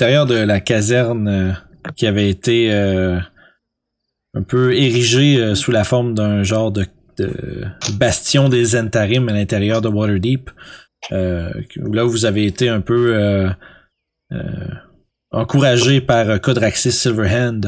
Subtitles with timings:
[0.00, 1.52] l'intérieur de la caserne euh,
[1.94, 3.20] qui avait été euh,
[4.32, 6.86] un peu érigée euh, sous la forme d'un genre de,
[7.98, 10.50] bastion des Zentarim à l'intérieur de Waterdeep.
[11.10, 13.50] Là, vous avez été un peu
[15.30, 17.60] encouragé par Codraxis Silverhand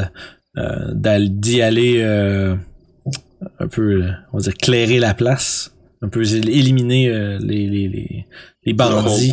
[0.56, 5.71] d'y aller un peu, on va dire, clairer la place,
[6.02, 8.26] un peu éliminer euh, les, les, les,
[8.64, 9.30] les bandits.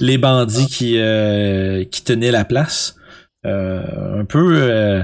[0.00, 2.96] Les bandits qui euh, qui tenaient la place.
[3.46, 5.02] Euh, un peu euh,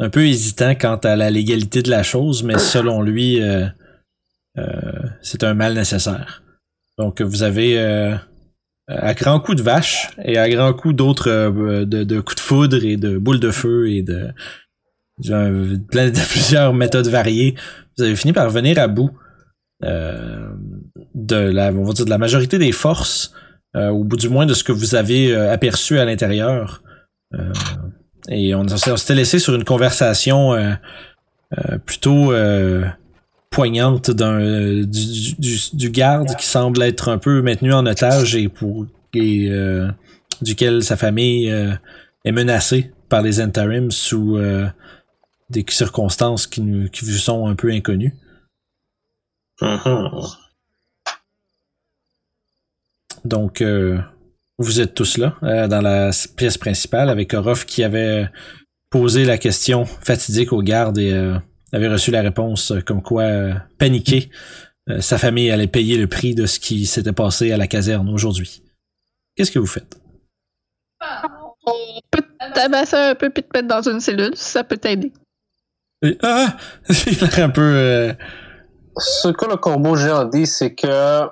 [0.00, 3.66] un peu hésitant quant à la légalité de la chose mais selon lui euh,
[4.58, 4.64] euh,
[5.22, 6.42] c'est un mal nécessaire.
[6.98, 8.16] Donc vous avez euh,
[8.88, 12.40] à grands coups de vache et à grands coups d'autres euh, de, de coups de
[12.40, 14.28] foudre et de boules de feu et de,
[15.18, 17.54] de, de plusieurs méthodes variées
[17.96, 19.10] vous avez fini par venir à bout
[19.82, 23.32] de la on va dire de la majorité des forces
[23.76, 26.82] euh, au bout du moins de ce que vous avez euh, aperçu à l'intérieur.
[27.34, 27.52] Euh,
[28.28, 30.72] et on, s'était laissé sur une conversation euh,
[31.58, 32.86] euh, plutôt euh,
[33.50, 38.36] poignante d'un euh, du, du, du garde qui semble être un peu maintenu en otage
[38.36, 39.88] et pour et, euh,
[40.40, 41.72] duquel sa famille euh,
[42.24, 44.66] est menacée par les interims sous euh,
[45.50, 48.14] des circonstances qui nous qui vous sont un peu inconnues.
[49.60, 50.10] Mhm.
[53.24, 53.98] Donc, euh,
[54.58, 58.30] vous êtes tous là, euh, dans la pièce principale, avec Orof qui avait
[58.90, 61.36] posé la question fatidique aux gardes et euh,
[61.72, 63.26] avait reçu la réponse comme quoi,
[63.78, 64.30] paniqué,
[65.00, 68.62] sa famille allait payer le prix de ce qui s'était passé à la caserne aujourd'hui.
[69.36, 70.00] Qu'est-ce que vous faites?
[71.66, 72.22] On peut
[72.54, 75.12] tabasser un peu puis te mettre dans une cellule, ça peut t'aider.
[76.00, 76.56] Et- ah!
[77.06, 78.14] Il a un peu...
[78.98, 81.26] Ce que le corbeau géant dit, c'est que.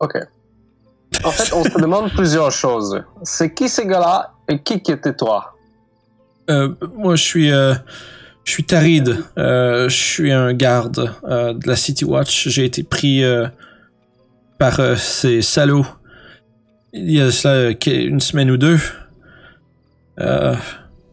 [0.00, 0.16] Ok.
[1.22, 3.02] En fait, on se demande plusieurs choses.
[3.22, 5.54] C'est qui ces gars-là et qui qui était toi?
[6.50, 7.74] Euh, moi, je suis, euh,
[8.44, 9.24] je suis Tarid.
[9.38, 12.48] Euh, je suis un garde de la City Watch.
[12.48, 13.22] J'ai été pris
[14.58, 15.86] par ces salauds
[16.96, 18.78] il y a cela une semaine ou deux.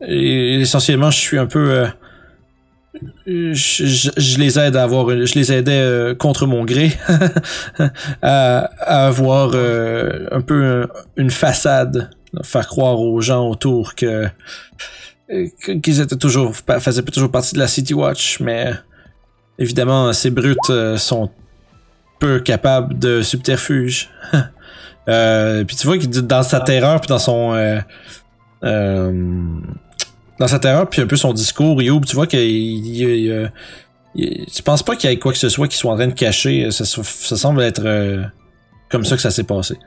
[0.02, 1.86] Et essentiellement, je suis un peu.
[3.26, 6.92] Je, les aide à avoir, je les aidais euh, contre mon gré
[8.22, 12.10] à, avoir euh, un peu un- une façade,
[12.44, 14.28] faire croire aux gens autour que
[15.82, 18.74] qu'ils étaient toujours faisaient toujours partie de la City Watch, mais
[19.58, 21.30] évidemment ces brutes euh, sont
[22.20, 24.10] peu capables de subterfuge.
[25.08, 27.54] euh, puis tu vois qu'il dans sa terreur puis dans son
[30.41, 33.52] dans sa terreur puis un peu son discours, Youb, tu vois qu'il il, il,
[34.16, 36.07] il- tu penses pas qu'il y ait quoi que ce soit qu'ils soient en train
[36.07, 38.24] de cacher, ça, ça semble être euh,
[38.90, 39.78] comme ça que ça s'est passé.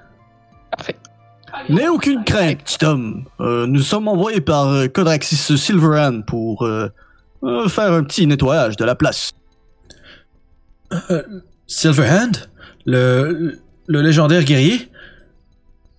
[0.77, 0.97] Parfait.
[1.69, 3.25] N'aie aucune crainte, petit homme.
[3.41, 6.89] Euh, nous sommes envoyés par euh, Codraxis Silverhand pour euh,
[7.45, 9.33] euh, faire un petit nettoyage de la place.
[11.67, 12.33] Silverhand,
[12.87, 14.89] le le légendaire guerrier,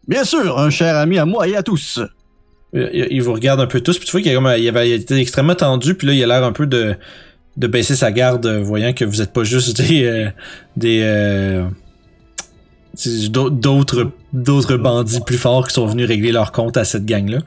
[0.07, 1.99] Bien sûr, un cher ami à moi et à tous.
[2.75, 5.19] Euh, Il, il vous regarde un peu tous, puis tu vois qu'il il avait était
[5.19, 6.95] extrêmement tendu, puis là il a l'air un peu de,
[7.57, 10.29] de baisser sa garde, euh, voyant que vous êtes pas juste des euh,
[10.75, 11.63] des euh,
[13.29, 17.39] d'autres d'autres bandits plus forts qui sont venus régler leur compte à cette gang là.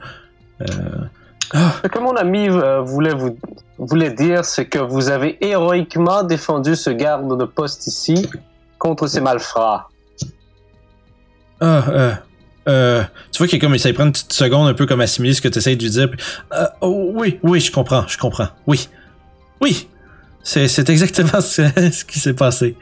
[1.51, 3.37] Ce que mon ami euh, voulait vous
[3.79, 8.29] voulait dire, c'est que vous avez héroïquement défendu ce garde de poste ici
[8.77, 9.89] contre ces malfrats.
[11.61, 12.19] Ah,
[12.67, 15.41] euh, tu vois qu'il comme, ça prend une petite seconde un peu comme assimiler ce
[15.41, 16.09] que tu essaies de lui dire.
[16.11, 16.19] Puis,
[16.53, 18.49] euh, oh, oui, oui, je comprends, je comprends.
[18.67, 18.89] Oui,
[19.61, 19.87] oui,
[20.43, 22.75] c'est exactement ce, ce qui s'est passé.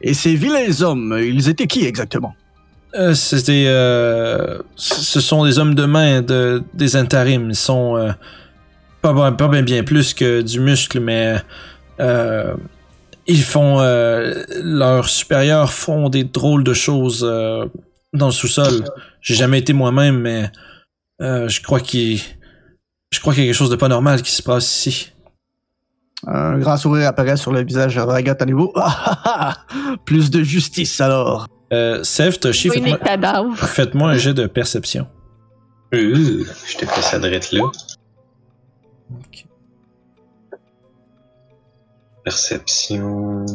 [0.00, 2.34] Et ces vilains hommes, ils étaient qui exactement?
[2.94, 3.66] Euh, C'était,
[4.76, 7.50] ce sont des hommes de main de, des intérims.
[7.50, 8.14] Ils sont
[9.02, 11.36] pas, bien- pas bien, bien plus que du muscle, mais
[13.26, 13.80] ils font,
[14.62, 17.28] leurs supérieurs font des drôles de choses
[18.12, 18.84] dans le sous-sol.
[19.20, 20.50] J'ai jamais été moi-même, mais
[21.20, 22.20] euh, je crois qu'il,
[23.10, 25.12] je crois qu'il y a quelque chose de pas normal qui se passe ici.
[26.26, 28.72] Un grand sourire apparaît sur le visage de Ragat à nouveau.
[28.74, 31.46] Ah, ah, ah, Plus de justice alors.
[31.72, 32.94] Euh, Sev, Toshi, Oui,
[33.56, 35.06] faites-moi, un jet de perception.
[35.94, 37.62] Euh, je t'ai fait ça drette là.
[42.24, 43.46] Perception.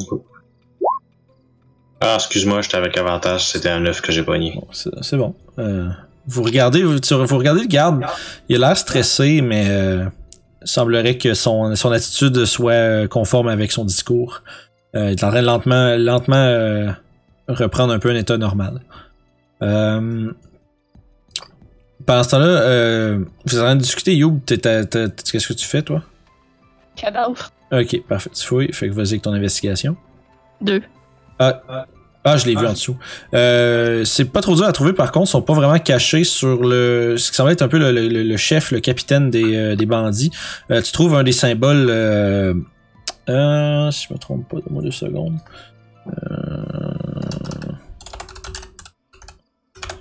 [2.03, 4.53] Ah, excuse-moi, j'étais avec avantage, c'était un 9 que j'ai pogné.
[4.55, 4.67] Bon,
[5.01, 5.35] c'est bon.
[5.57, 5.88] Euh,
[6.27, 8.03] vous regardez, vous, vous regardez le garde.
[8.50, 10.05] Il a l'air stressé, mais euh,
[10.61, 14.41] il semblerait que son, son attitude soit euh, conforme avec son discours.
[14.95, 16.91] Euh, il est en train de lentement, lentement euh,
[17.47, 18.81] reprendre un peu un état normal.
[19.61, 20.31] Euh,
[22.06, 25.81] pendant ce temps-là, euh, vous êtes en train de discuter, Youb, qu'est-ce que tu fais,
[25.81, 26.01] toi?
[26.95, 27.49] Cadavre.
[27.71, 28.29] Ok, parfait.
[28.33, 29.95] Tu fouilles, fait que vas-y avec ton investigation.
[30.61, 30.81] Deux.
[31.39, 31.85] Ah,
[32.25, 32.95] ah je l'ai vu en dessous.
[33.33, 36.63] Euh, c'est pas trop dur à trouver, par contre, ils sont pas vraiment cachés sur
[36.63, 39.75] le ce qui semble être un peu le, le- le chef, le capitaine des, euh,
[39.75, 40.31] des bandits.
[40.71, 41.87] Euh, tu trouves un des symboles.
[41.89, 42.53] Euh,
[43.29, 45.37] euh, si je me trompe pas, donne-moi deux secondes.
[46.07, 46.11] Euh,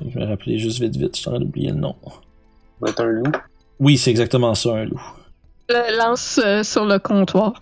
[0.05, 1.95] je vais me rappeler juste vite vite, je suis en train d'oublier le nom.
[2.05, 2.11] Ça
[2.81, 3.33] doit être un loup.
[3.79, 5.01] Oui, c'est exactement ça, un loup.
[5.69, 7.55] Le lance euh, sur le comptoir.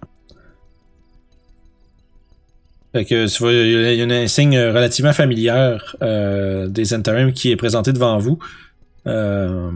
[2.92, 7.50] Fait que tu vois, il y a- un insigne relativement familière euh, des interims qui
[7.52, 8.38] est présenté devant vous.
[9.06, 9.70] Euh...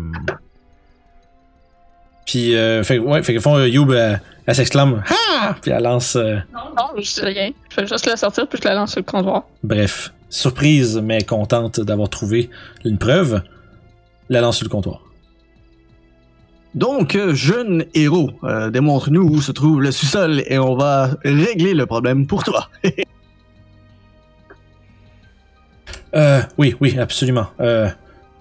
[2.26, 5.54] Puis, euh, fait, ouais, fait que fond, euh, Youb, elle, elle s'exclame Ha!
[5.60, 6.16] Puis elle lance.
[6.16, 6.60] euh, Non,
[6.96, 7.50] je dis rien.
[7.70, 9.44] Je vais juste le sortir puis je le lance sur le comptoir.
[9.62, 12.50] bref, surprise, mais contente d'avoir trouvé
[12.84, 13.42] une preuve.
[14.30, 15.02] La lance sur le comptoir.
[16.74, 21.72] Donc, euh, jeune héros, euh, démontre-nous où se trouve le sous-sol et on va régler
[21.72, 22.68] le problème pour toi.
[26.16, 27.48] Euh, oui, oui, absolument.
[27.58, 27.88] Euh,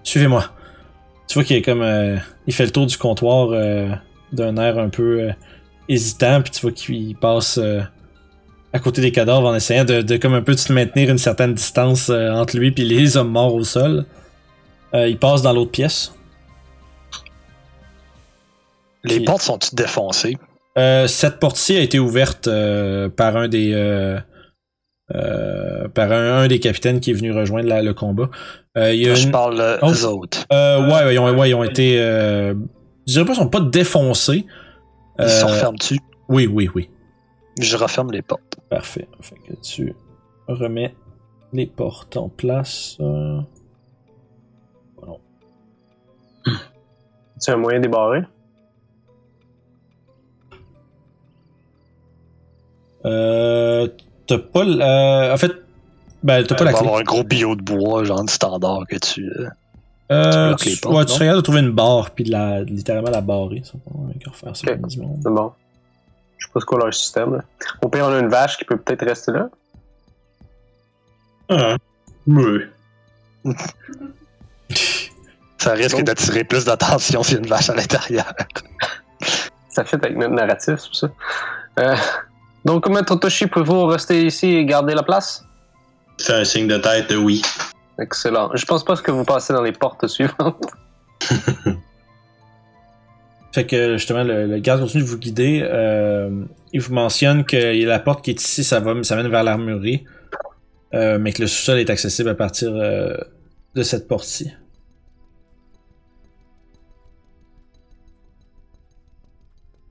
[0.03, 0.45] suivez-moi.
[1.27, 1.83] Tu vois qu'il est comme,
[2.45, 3.49] il fait le tour du comptoir
[4.31, 5.31] d'un air un peu
[5.89, 7.59] hésitant, puis tu vois qu'il passe
[8.73, 12.11] à côté des cadavres en essayant de, comme un peu de maintenir une certaine distance
[12.11, 14.05] entre lui et les hommes morts au sol.
[14.93, 16.13] Il passe dans l'autre pièce.
[19.03, 20.37] Les Puis- portes sont-ils défoncées?
[20.77, 24.19] Euh, cette porte-ci a été ouverte euh, par un des euh,
[25.13, 28.29] euh, par un, un des capitaines qui est venu rejoindre la- le combat.
[28.77, 29.91] Euh, il y a Je une- parle Oh.
[29.91, 30.45] des autres.
[30.51, 31.99] Euh, ouais, ouais, ils ont, ouais, ils ont été.
[31.99, 32.55] Euh,
[33.05, 34.45] je dirais pas qu'ils sont pas défoncés.
[35.19, 35.99] Ils se referment-tu?
[36.29, 36.89] Oui, oui, oui.
[37.61, 38.55] Je referme les portes.
[38.69, 39.07] Parfait.
[39.21, 39.93] Fait que tu
[40.47, 40.95] remets
[41.51, 42.97] les portes en place.
[42.99, 43.39] euh.
[47.37, 48.21] C'est un moyen débarré.
[53.05, 53.87] Euh,
[54.27, 55.31] t'as pas la.
[55.33, 55.51] En fait,
[56.23, 56.87] ben, t'as pas la va clé.
[56.87, 59.25] avoir un gros bio de bois, genre du standard que tu.
[59.29, 59.49] euh,
[60.11, 61.15] Euh, bloques tu, portes, ouais, tu non?
[61.15, 63.61] serais capable de trouver une barre puis de la, littéralement la barrer.
[63.63, 64.79] Ça, on va refaire ça Ok.
[64.81, 65.19] comme du monde.
[65.23, 65.51] C'est bon.
[66.37, 67.33] Je sais pas ce qu'est leur système.
[67.35, 67.41] là.
[67.81, 69.49] Au pire, on a une vache qui peut peut-être rester là.
[71.49, 71.75] Ah.
[72.27, 72.59] Oui.
[75.57, 78.33] Ça risque Donc- d'attirer plus d'attention s'il y a une vache à l'intérieur.
[79.69, 81.09] Ça fait avec notre narratif, c'est pour ça.
[81.79, 81.95] Euh,
[82.65, 85.45] donc, Maître Toshi, pouvez-vous rester ici et garder la place?
[86.19, 87.41] Fais un signe de tête de oui.
[87.99, 88.49] Excellent.
[88.53, 90.65] Je pense pas que vous passez dans les portes suivantes.
[93.53, 95.61] Fait que justement, le, le garde continue de vous guider.
[95.63, 99.15] Euh, il vous mentionne que y a la porte qui est ici, ça, va, ça
[99.15, 100.05] mène vers l'armurerie.
[100.93, 103.15] Euh, mais que le sous-sol est accessible à partir euh,
[103.75, 104.51] de cette porte-ci.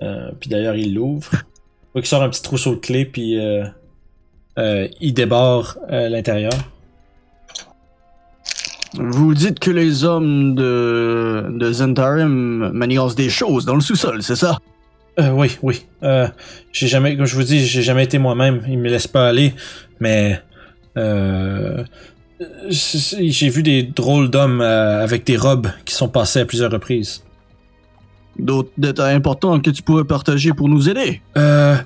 [0.02, 1.30] Euh, puis d'ailleurs, il l'ouvre.
[1.94, 3.64] Il sort un petit trousseau de clés, puis euh,
[4.58, 6.52] euh, il débarre euh, l'intérieur.
[8.94, 14.36] Vous dites que les hommes de, de Zentarim manigancent des choses dans le sous-sol, c'est
[14.36, 14.58] ça?
[15.18, 15.84] Euh, oui, oui.
[16.72, 18.62] J'ai jamais, comme je vous dis, j'ai jamais été moi-même.
[18.68, 19.54] Il me laisse pas aller,
[20.00, 20.40] mais
[22.68, 27.22] j'ai vu des drôles d'hommes avec des robes qui sont passés à plusieurs reprises.
[28.38, 31.20] D'autres détails importants que tu pourrais partager pour nous aider?
[31.36, 31.76] Euh,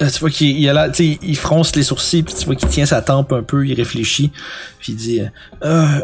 [0.00, 2.46] euh, tu vois qu'il il a l'air- tu sais, il fronce les sourcils, puis tu
[2.46, 4.32] vois qu'il tient sa tempe un peu, il réfléchit,
[4.78, 5.20] puis il dit,
[5.64, 6.00] euh,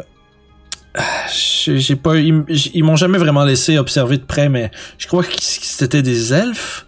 [1.33, 2.45] j'ai j'ai pas, ils,
[2.75, 6.87] ils m'ont jamais vraiment laissé observer de près, mais je crois que c'était des elfes.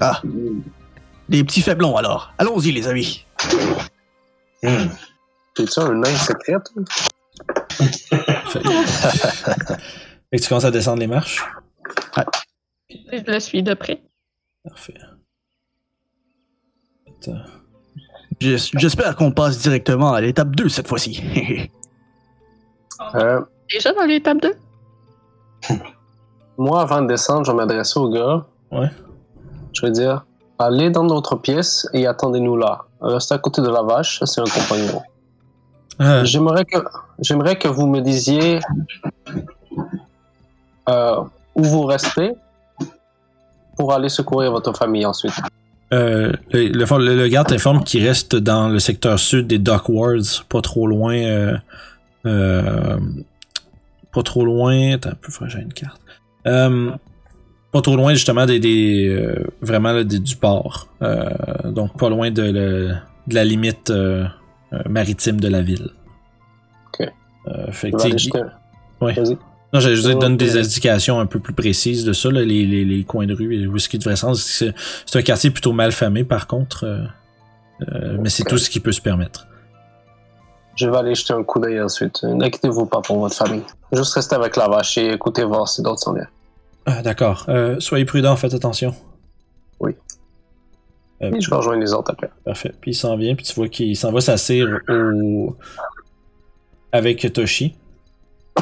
[0.00, 0.20] Ah.
[1.28, 2.32] Des petits faiblons alors.
[2.38, 3.24] Allons-y les amis.
[4.62, 4.86] Hmm.
[5.56, 6.54] C'est-tu un nain secret?
[8.46, 8.60] Fait,
[10.32, 11.44] que tu commences à descendre les marches?
[12.90, 14.02] Je le suis de près.
[14.64, 14.94] Parfait.
[18.40, 21.22] J'espère qu'on passe directement à l'étape 2 cette fois-ci.
[23.16, 24.54] Euh, Déjà dans l'étape 2?
[26.56, 28.46] moi, avant de descendre, je vais m'adresser au gars.
[28.70, 28.88] Ouais.
[29.72, 30.24] Je vais dire
[30.58, 32.84] allez dans notre pièce et attendez-nous là.
[33.00, 35.02] Restez à côté de la vache, c'est un compagnon.
[36.00, 36.78] Euh, J'aimerais que,
[37.20, 38.58] j'aimerais que vous me disiez
[40.88, 41.16] euh,
[41.54, 42.32] où vous restez
[43.76, 45.34] pour aller secourir votre famille ensuite.
[45.92, 50.60] euh, le, le, garde t'informe qu'il reste dans le secteur sud des Dock Wards, pas
[50.62, 51.58] trop loin.
[52.24, 54.94] Pas trop loin.
[54.94, 56.00] Attends un peu, faut que j'aille une carte.
[56.44, 60.88] Pas trop loin justement des, des vraiment là, des- du port.
[61.64, 62.94] Donc pas loin de, le-
[63.26, 63.90] de la limite
[64.88, 65.90] maritime de la ville.
[66.88, 67.08] Ok.
[67.48, 68.38] Euh, fait Je que,
[69.00, 69.14] Ouais.
[69.14, 69.36] Vas-y.
[69.72, 70.60] non, juste Ouais, donner des ouais.
[70.64, 73.66] indications un peu plus précises de ça, là, les, les, les coins de rue et
[73.66, 74.38] où est-ce qui devrait se rendre.
[74.38, 74.72] C'est
[75.14, 77.04] un quartier plutôt mal famé par contre, euh,
[77.92, 79.46] euh, mais c'est tout ce qui peut se permettre.
[80.76, 82.22] Je vais aller jeter un coup d'œil ensuite.
[82.22, 83.62] N'inquiétez-vous pas pour votre famille.
[83.92, 86.24] Juste restez avec la vache et écoutez voir si d'autres sont là.
[86.86, 87.44] Ah, D'accord.
[87.48, 88.94] Euh, soyez prudents, faites attention.
[89.80, 89.94] Oui.
[91.22, 92.30] Euh, je vais rejoindre les autres après.
[92.44, 92.72] Parfait.
[92.80, 95.56] Puis il s'en vient, puis tu vois qu'il s'en va s'asseoir au...
[96.90, 97.74] avec Toshi.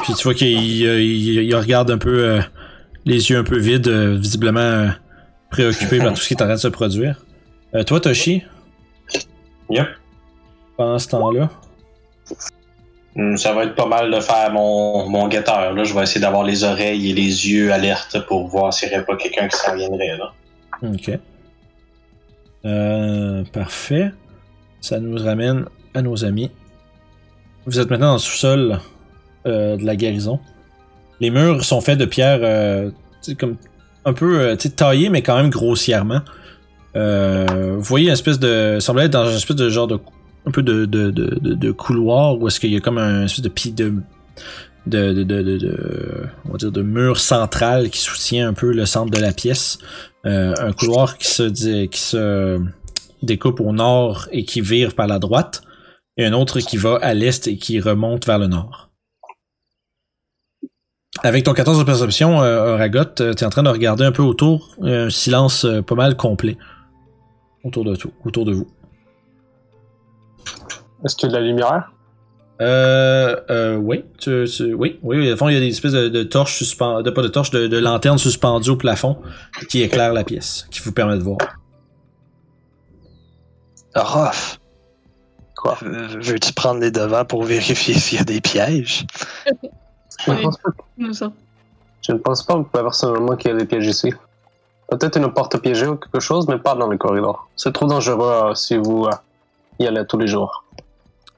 [0.03, 2.39] Puis tu vois qu'il il, il- il regarde un peu, euh,
[3.05, 4.87] les yeux un peu vides, euh, visiblement euh,
[5.49, 7.23] préoccupé par tout ce qui est en train de se produire.
[7.75, 8.43] Euh, toi, Toshi,
[9.69, 9.87] Yep.
[10.77, 11.49] pendant ce temps-là,
[13.17, 15.73] Hum, Ça va être pas mal de faire mon, mon guetteur.
[15.73, 15.83] Là.
[15.83, 19.05] Je vais essayer d'avoir les oreilles et les yeux alertes pour voir s'il n'y aurait
[19.05, 20.15] pas quelqu'un qui s'en viendrait.
[20.17, 20.31] Là.
[20.83, 21.11] Ok.
[22.65, 24.11] Euh, parfait.
[24.81, 26.51] Ça nous ramène à nos amis.
[27.65, 28.79] Vous êtes maintenant dans le sous-sol
[29.45, 30.39] euh, de la guérison.
[31.19, 32.89] Les murs sont faits de pierre euh,
[33.39, 33.57] comme
[34.05, 36.21] un peu euh, taillées, mais quand même grossièrement.
[36.95, 38.77] Vous voyez une espèce de.
[38.79, 39.99] semble être dans une espèce de genre de.
[40.47, 43.71] un peu de, de couloir où est-ce qu'il y a comme un espèce de pied
[43.71, 43.93] de.
[44.87, 48.87] De, de, de, de, on va dire de mur central qui soutient un peu le
[48.87, 49.77] centre de la pièce.
[50.25, 51.43] Euh, un couloir qui se,
[51.85, 52.59] qui se
[53.23, 55.61] découpe au nord et qui vire par la droite,
[56.17, 58.89] et un autre qui va à l'est et qui remonte vers le nord.
[61.23, 64.23] Avec ton 14 de perception, euh, Ragot, tu es en train de regarder un peu
[64.23, 66.57] autour, un silence euh, pas mal complet
[67.63, 68.67] autour de tout, autour de vous.
[71.03, 71.91] Est-ce qu'il y a de la lumière?
[72.61, 76.09] Euh, euh, oui, tu, tu- oui, oui, au fond, il y a des espèces de,
[76.09, 79.17] de torches suspendues, de, pas de torches, de, de lanternes suspendues au plafond
[79.69, 81.39] qui éclairent la pièce, qui vous permettent de voir.
[83.95, 84.59] Rof,
[85.55, 85.77] Quoi?
[85.81, 89.05] veux- veux-tu prendre les devants pour vérifier s'il y a des pièges?
[90.25, 90.43] Je ne Oui.
[90.43, 90.71] pense pas,
[92.01, 94.13] je ne pense pas personnellement qu'il y a des pièges ici.
[94.89, 97.47] Peut-être une porte piégée ou quelque chose, mais pas dans les corridors.
[97.55, 99.11] C'est trop dangereux euh, si vous euh,
[99.79, 100.63] y allez tous les jours.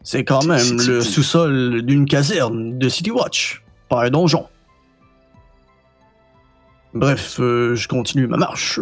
[0.04, 4.48] C'est quand même le sous-sol d'une caserne de City Watch, pas un donjon.
[6.94, 8.80] Bref, euh, je continue ma marche.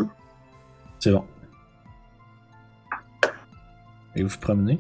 [1.00, 1.24] C'est bon.
[4.16, 4.78] Et vous vous promenez.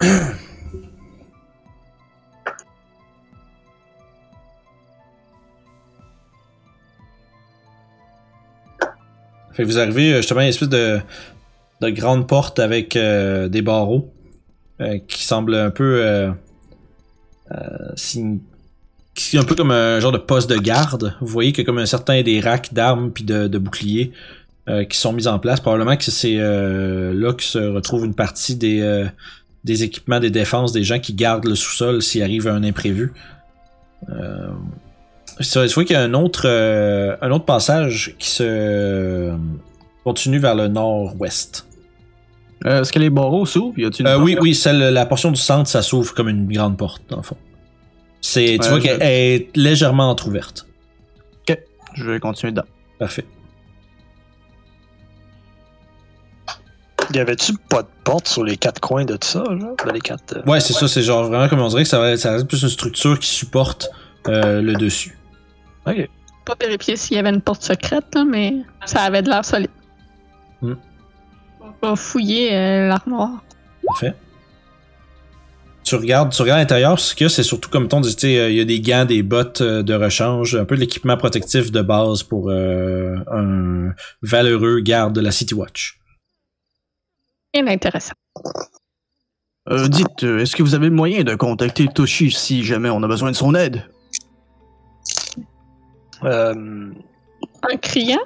[9.52, 11.00] fait que vous arrivez euh, justement à une espèce de,
[11.80, 14.12] de grande porte avec euh, des barreaux
[14.80, 16.30] euh, qui semble un peu euh,
[17.52, 17.94] euh,
[19.14, 21.14] qui est un peu comme un genre de poste de garde.
[21.20, 24.12] Vous voyez a comme un certain des racks d'armes puis de, boucliers
[24.90, 25.60] qui sont mis en place.
[25.60, 29.10] Probablement que c'est là que se retrouve une partie des,
[29.66, 33.12] équipements des défenses des gens qui gardent le sous-sol s'il arrive un imprévu.
[34.10, 34.50] Euh,
[35.74, 36.46] vois qu'il y a un autre,
[37.44, 39.32] passage qui se
[40.04, 41.67] continue vers le nord-ouest.
[42.66, 43.74] Euh, Est-ce que les barreaux s'ouvrent?
[43.78, 47.18] Euh, oui, oui, celle, la portion du centre, ça s'ouvre comme une grande porte, dans
[47.18, 47.36] le fond.
[48.20, 50.64] C'est, tu Ouais, vois je- qu'elle est légèrement entrouverte.
[51.94, 52.66] Je vais continuer dedans.
[52.98, 53.24] Parfait.
[57.14, 59.72] Y avait-tu pas de porte sur les quatre coins de ça, là?
[59.84, 60.36] Dans les quatre.
[60.36, 62.68] euh, Ouais, c'est ça, c'est genre vraiment comme on dirait que ça, reste plus une
[62.68, 63.88] structure qui supporte
[64.28, 65.18] euh, le dessus.
[65.86, 66.08] Ok.
[66.44, 69.70] Pas vérifier s'il y avait une porte secrète, là, mais ça avait de l'air solide.
[70.60, 70.74] Hmm.
[71.82, 73.42] On va fouiller euh, l'armoire.
[73.86, 74.14] Parfait.
[75.84, 78.10] Tu regardes, tu regardes à l'intérieur, ce qu'il y a, c'est surtout comme ton, tu
[78.10, 80.80] sais, euh, il y a des gants, des bottes euh, de rechange, un peu de
[80.80, 85.98] l'équipement protectif de base pour euh, un valeureux garde de la City Watch.
[87.54, 88.12] Rien d'intéressant.
[89.70, 93.08] Euh, dites, est-ce que vous avez le moyen de contacter Toshi si jamais on a
[93.08, 93.84] besoin de son aide?
[96.24, 96.90] Euh,
[97.62, 98.18] Un criant,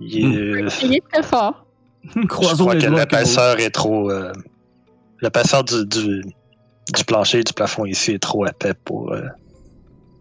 [0.00, 1.64] il est- il est très fort.
[2.16, 4.10] Je Croisons crois les que l'épaisseur est trop.
[4.10, 4.32] euh,
[5.20, 6.22] L'épaisseur du, du,
[6.94, 9.22] du plancher et du plafond ici est trop épais pour, euh,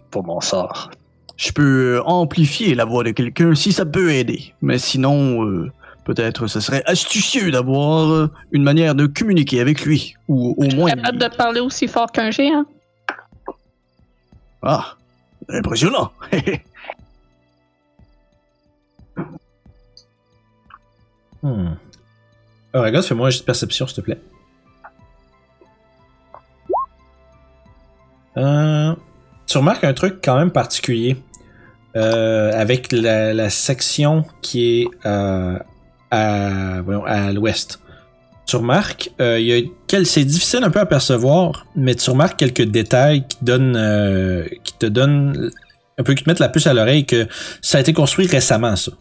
[0.09, 0.89] pour mon sort.
[1.35, 4.55] Je peux euh, amplifier la voix de quelqu'un si ça peut aider.
[4.63, 5.71] Mais sinon, euh,
[6.03, 10.15] peut-être ce serait astucieux d'avoir euh, une manière de communiquer avec lui.
[10.27, 10.89] Ou au moins...
[10.89, 12.65] Capable de parler aussi fort qu'un géant.
[14.63, 14.95] Ah,
[15.49, 16.11] impressionnant.
[21.43, 21.73] Hmm.
[22.73, 24.19] Auragas, fais-moi un jet de perception, s'il te plaît.
[28.37, 28.95] Euh,
[29.47, 31.17] tu remarques un truc quand même particulier.
[31.97, 35.57] euh, avec la, section qui est euh,
[36.11, 37.79] à, l'ouest.
[38.45, 39.61] Tu remarques, euh,
[40.05, 44.85] c'est difficile un peu à percevoir, mais tu remarques quelques détails qui euh, qui te
[44.85, 45.51] donnent
[45.97, 47.27] un peu qui te mettent la puce à l'oreille que
[47.61, 48.91] ça a été construit récemment ça.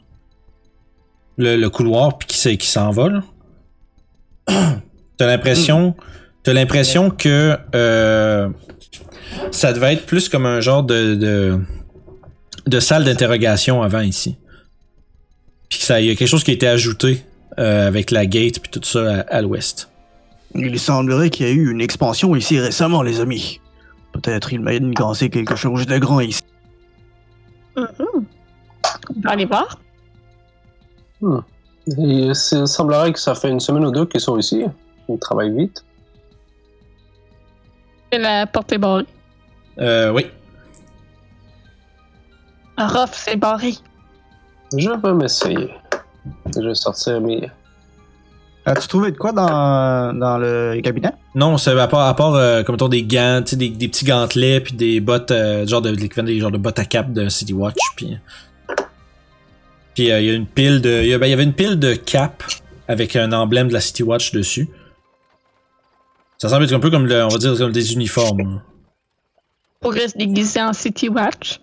[1.38, 3.22] Le, le couloir puis qui, s'envole.
[4.46, 5.94] T'as l'impression,
[6.42, 8.48] t'as l'impression que euh,
[9.50, 11.60] ça devait être plus comme un genre de de,
[12.66, 14.36] de salle d'interrogation avant ici.
[15.68, 17.24] Puis ça, il y a quelque chose qui a été ajouté
[17.58, 19.90] euh, avec la gate puis tout ça à, à l'ouest.
[20.54, 23.60] Il semblerait qu'il y a eu une expansion ici récemment, les amis.
[24.12, 26.42] Peut-être il m'a gancé quelque chose de grand ici.
[27.76, 27.86] Mhm.
[29.16, 29.78] On va aller voir.
[31.22, 34.64] Et il semblerait que ça fait une semaine ou deux qu'ils sont ici.
[35.08, 35.84] Ils travaillent vite.
[38.12, 39.06] Et la porte est barrée.
[39.78, 40.26] Euh, oui.
[42.78, 43.74] Ruff, c'est barré.
[44.76, 45.70] Je vais m'essayer.
[46.54, 47.48] Je vais sortir mes.
[48.64, 51.12] As-tu trouvé de quoi dans, dans le cabinet?
[51.36, 53.86] Non, c'est à part, à part euh, comme mettons, des gants, tu sais, des, des
[53.86, 57.12] petits gantelets puis des bottes, euh, genre de des, des genres de bottes à cap
[57.12, 58.18] de City Watch puis
[59.96, 61.42] puis euh, il y a une pile de il y, a- ben, il y avait
[61.44, 62.42] une pile de cap
[62.86, 64.68] avec un emblème de la City Watch dessus.
[66.38, 68.60] Ça semble être un peu comme le, on va dire comme des uniformes.
[69.80, 71.60] Pourrait se déguiser en City Watch.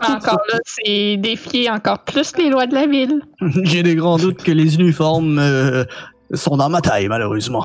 [0.00, 3.20] Encore là, c'est défier encore plus les lois de la ville.
[3.64, 5.84] J'ai des grands doutes que les uniformes euh,
[6.34, 7.64] sont dans ma taille, malheureusement.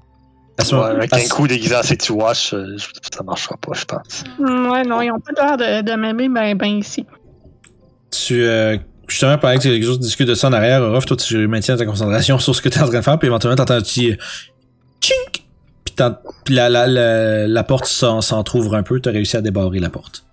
[0.71, 2.75] Ouais, avec un coup déguisé en City Watch, euh,
[3.11, 4.23] ça marchera pas, je pense.
[4.39, 7.05] Ouais, non, ils ont pas l'air de, de m'aimer ben, ben ici.
[8.11, 11.47] tu euh, justement pendant que les autres discutent de ça en arrière, Ruff, toi tu
[11.47, 13.81] maintiens ta concentration sur ce que t'es en train de faire, puis éventuellement t'entends un
[13.81, 14.15] petit euh,
[15.01, 15.43] chink,
[15.85, 19.41] puis, t'en- puis la, la, la, la porte s'en s'entrouvre un peu, t'as réussi à
[19.41, 20.25] débarrer la porte.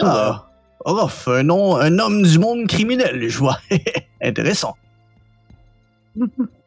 [0.00, 0.48] Ah,
[0.84, 3.58] Orof, un nom, un homme du monde criminel, je vois.
[4.22, 4.76] Intéressant.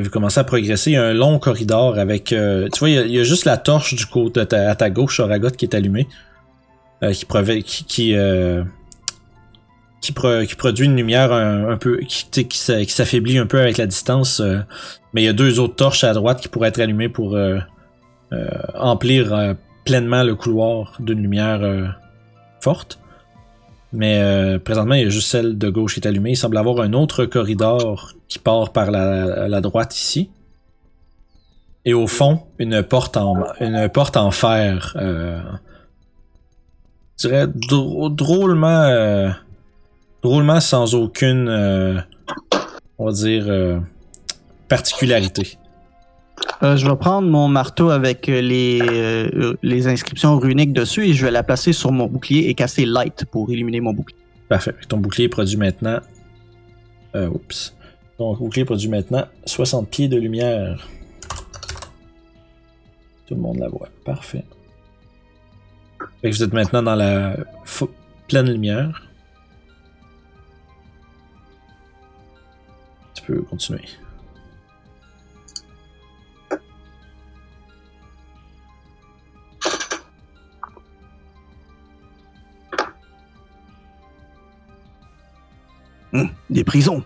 [0.00, 3.10] vous commencez à progresser, il y a un long corridor avec, euh, tu vois, il
[3.10, 5.74] y, a, juste la torche du côté à ta, à ta gauche, Oragot, qui est
[5.74, 6.08] allumée,
[7.02, 8.64] euh, qui, qui, euh,
[10.00, 13.60] qui, pro- qui produit une lumière un, peu, qui, qui s'a- qui s'affaiblit un peu
[13.60, 14.40] avec la distance,
[15.12, 17.38] mais il y a deux autres torches à droite qui pourraient être allumées pour
[18.74, 19.54] emplir
[19.84, 21.60] pleinement le couloir d'une lumière
[22.60, 22.98] forte.
[23.96, 26.30] Mais euh, présentement, il y a juste celle de gauche qui est allumée.
[26.32, 30.30] Il semble avoir un autre corridor qui part par la, droite ici.
[31.84, 34.96] Et au fond, une porte en, une porte en fer.
[35.00, 35.40] Euh,
[37.18, 39.30] je dirais drô- drôlement, euh,
[40.22, 41.48] drôlement sans aucune,
[42.98, 43.80] on va dire,
[44.68, 45.56] particularité.
[46.62, 51.12] Euh, je vais prendre mon marteau avec euh, les, euh, les inscriptions runiques dessus et
[51.12, 54.18] je vais la placer sur mon bouclier et casser light pour éliminer mon bouclier.
[54.48, 54.74] Parfait.
[54.88, 56.00] Ton bouclier produit maintenant.
[57.12, 60.88] Ton bouclier produit maintenant 60 pieds de lumière.
[63.26, 63.88] Tout le monde la voit.
[64.04, 64.44] Parfait.
[66.20, 67.36] Fait que vous êtes maintenant dans la
[68.28, 69.08] pleine lumière.
[73.14, 73.82] Tu peux continuer.
[86.14, 87.02] Hum, des prisons.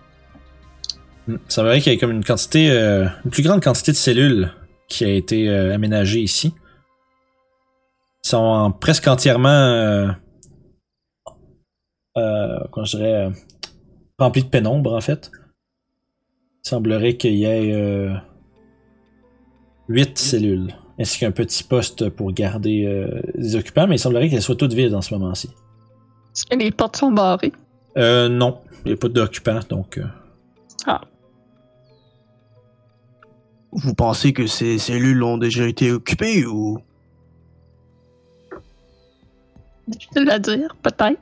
[1.26, 1.36] Hmm.
[1.48, 3.96] Ça veut dire qu'il y a comme une quantité, euh, une plus grande quantité de
[3.96, 4.52] cellules
[4.88, 6.54] qui a été euh, aménagée ici.
[8.24, 10.08] Ils sont en- presque entièrement, euh,
[12.16, 13.30] euh, comment je dirais, euh,
[14.18, 15.30] remplis de pénombre en fait.
[16.64, 18.14] Il semblerait qu'il y ait euh,
[19.88, 24.42] huit cellules, ainsi qu'un petit poste pour garder euh, les occupants, mais il semblerait qu'elles
[24.42, 25.48] soient toutes vides en ce moment-ci.
[26.34, 27.52] Est-ce que les portes sont barrées?
[27.96, 29.98] Euh, non, il n'y a pas d'occupants, donc...
[29.98, 30.98] euh,
[33.72, 36.78] Vous pensez que ces cellules ont déjà été occupées ou...
[39.86, 41.18] Difficile à dire, peut-être.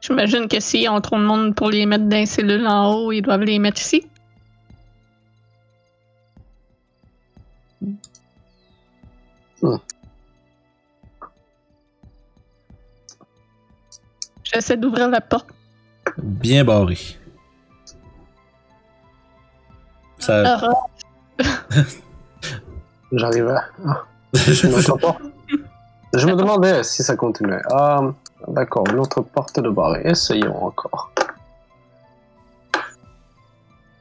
[0.00, 3.12] J'imagine que s'ils ont trop de monde pour les mettre dans les cellules en haut,
[3.12, 4.04] ils doivent les mettre ici.
[7.80, 9.76] Hmm.
[14.42, 15.51] J'essaie d'ouvrir la porte.
[16.18, 16.98] Bien barré.
[20.18, 20.42] Ça...
[20.46, 20.70] Ah,
[21.40, 21.44] ah.
[23.12, 23.64] J'arrive à...
[26.14, 27.62] Je me, demandais si ça continuait.
[27.70, 28.00] Ah,
[28.48, 30.02] d'accord, l'autre porte de barré.
[30.04, 31.10] Essayons encore.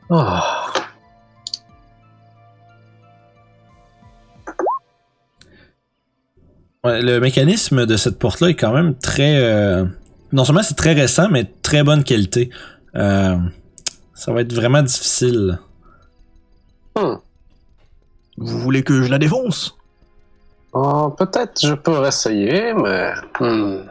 [0.10, 0.66] Ah.
[6.84, 9.38] Le mécanisme de cette porte-là est quand même très...
[9.38, 9.86] Euh,
[10.32, 12.50] non seulement c'est très récent, mais très bonne qualité.
[12.96, 13.38] Euh,
[14.13, 15.60] ça va être vraiment difficile.
[16.96, 17.15] Hmm.
[18.38, 19.78] Vous voulez que je la défonce?
[20.74, 23.13] Oh, peut-être je pourrais essayer, mais.
[23.39, 23.84] Hmm.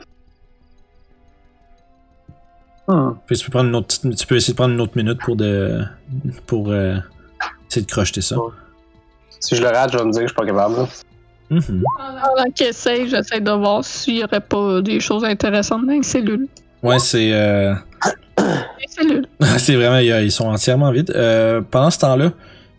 [2.88, 3.12] Hmm.
[3.26, 5.37] Puis tu peux prendre une autre, tu peux essayer de prendre une autre minute pour
[5.37, 5.85] de,
[6.46, 6.96] pour euh,
[7.68, 8.37] essayer de crocheter ça.
[9.38, 10.88] Si je le rate, je vais me dire que je suis pas capable.
[11.50, 16.02] Pendant qu'il essaye, j'essaie de voir s'il y aurait pas des choses intéressantes dans les
[16.02, 16.46] cellules.
[16.82, 17.32] Ouais, c'est.
[17.32, 17.74] euh,
[18.38, 19.26] Les cellules.
[19.58, 19.98] c'est vraiment.
[19.98, 21.10] Ils sont entièrement vides.
[21.14, 22.30] Euh, pendant ce temps-là,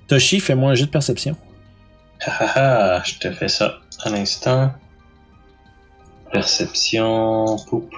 [0.08, 1.36] Toshi, fais-moi un jeu de perception.
[2.26, 4.72] Ah ah ah, je te fais ça un instant.
[6.32, 7.58] Perception.
[7.70, 7.90] Poup.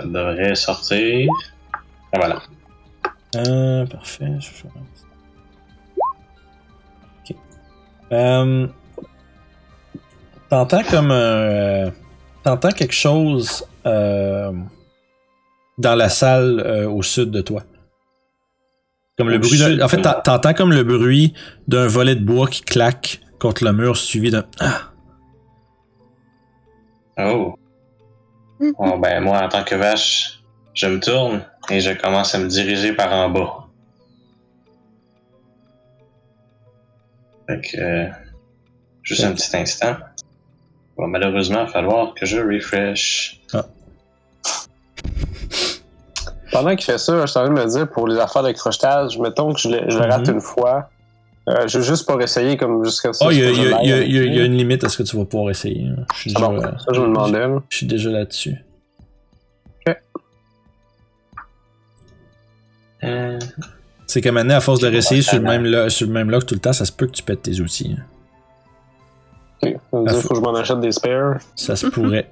[0.00, 1.28] Ça devrait sortir.
[1.74, 1.78] Ah,
[2.14, 2.42] voilà.
[3.36, 4.26] Euh, parfait.
[4.40, 5.04] Je vais faire un petit-
[8.12, 8.66] Euh,
[10.50, 11.92] T'entends comme un.
[12.42, 14.52] T'entends quelque chose euh,
[15.76, 17.62] dans la salle euh, au sud de toi.
[19.18, 19.58] Comme le bruit.
[19.58, 21.34] d'un- En fait, t'entends comme le bruit
[21.66, 24.44] d'un volet de bois qui claque contre le mur, suivi d'un.
[24.60, 24.80] Ah!
[27.18, 27.54] Oh.
[28.78, 30.40] Bon, ben, moi, en tant que vache,
[30.74, 33.67] je me tourne et je commence à me diriger par en bas.
[37.48, 37.80] Fait que.
[37.80, 38.06] euh,
[39.02, 39.96] juste un petit instant.
[40.96, 43.40] Il va malheureusement falloir que je refresh.
[46.52, 48.52] Pendant qu'il fait ça, je suis en train de me dire pour les affaires de
[48.52, 50.34] crochetage, mettons que je le, je le rate Mhm.
[50.36, 50.88] une fois.
[51.48, 53.60] Euh, je veux juste pas essayer comme jusqu'à ce Oh, il y, a- que il
[53.62, 54.08] y je a- il y a- l'aille.
[54.08, 55.86] il y a- il y a une limite à ce que tu vas pouvoir essayer.
[55.86, 56.04] hein.
[56.14, 57.38] Je suis Ah déjà, bon, ça, je me demandais.
[57.38, 57.62] là.
[57.70, 58.56] je suis déjà là-dessus.
[63.04, 63.38] Euh,
[64.08, 66.46] C'est comme année, à force de réessayer sur le, même lo- sur le même lock
[66.46, 67.94] tout le temps, ça se peut que tu pètes tes outils.
[67.96, 68.02] hein.
[69.62, 71.38] Ok, ça veut dire faut- faut que je m'en achète des spares.
[71.54, 72.28] Ça se pourrait.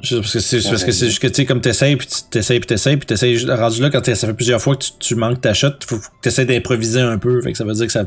[0.00, 2.22] Juste parce que c'est parce que c'est juste que tu sais comme t'essayes puis tu-
[2.30, 4.92] t'essayes puis t'essayes puis t'essayes juste- rendu là quand ça fait plusieurs fois que tu,
[5.00, 7.86] tu manques ta shot, faut que t'essayes d'improviser un peu, fait que ça veut dire
[7.86, 8.04] que ça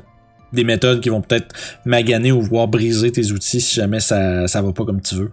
[0.53, 1.53] des méthodes qui vont peut-être
[1.85, 5.31] maganer ou voir briser tes outils si jamais ça, ça va pas comme tu veux.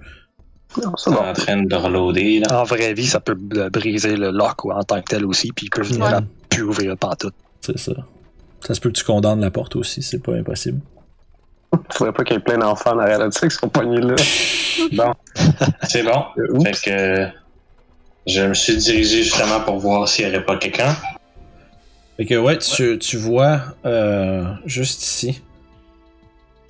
[0.82, 1.22] Non, c'est on est bon.
[1.28, 2.60] en train de reloader, là.
[2.60, 5.50] En vraie vie, ça peut euh, briser le lock ou en tant que tel aussi,
[5.52, 6.12] puis il peut venir Ouais.
[6.58, 7.34] Plus ouvrir pantoute.
[7.60, 7.92] C'est ça.
[8.66, 10.80] Ça se peut que tu condamnes la porte aussi, c'est pas impossible.
[11.90, 14.14] Faudrait pas qu'il y ait plein d'enfants en arrière de ça qui sont pognés là.
[14.92, 15.12] bon.
[15.82, 16.24] C'est bon.
[16.38, 16.60] Euh.
[16.64, 16.90] Fait que.
[16.90, 17.26] euh,
[18.26, 20.96] Je me suis dirigé justement pour voir s'il n'y aurait pas quelqu'un.
[22.16, 25.40] Fait que ouais, tu, tu vois euh, juste ici.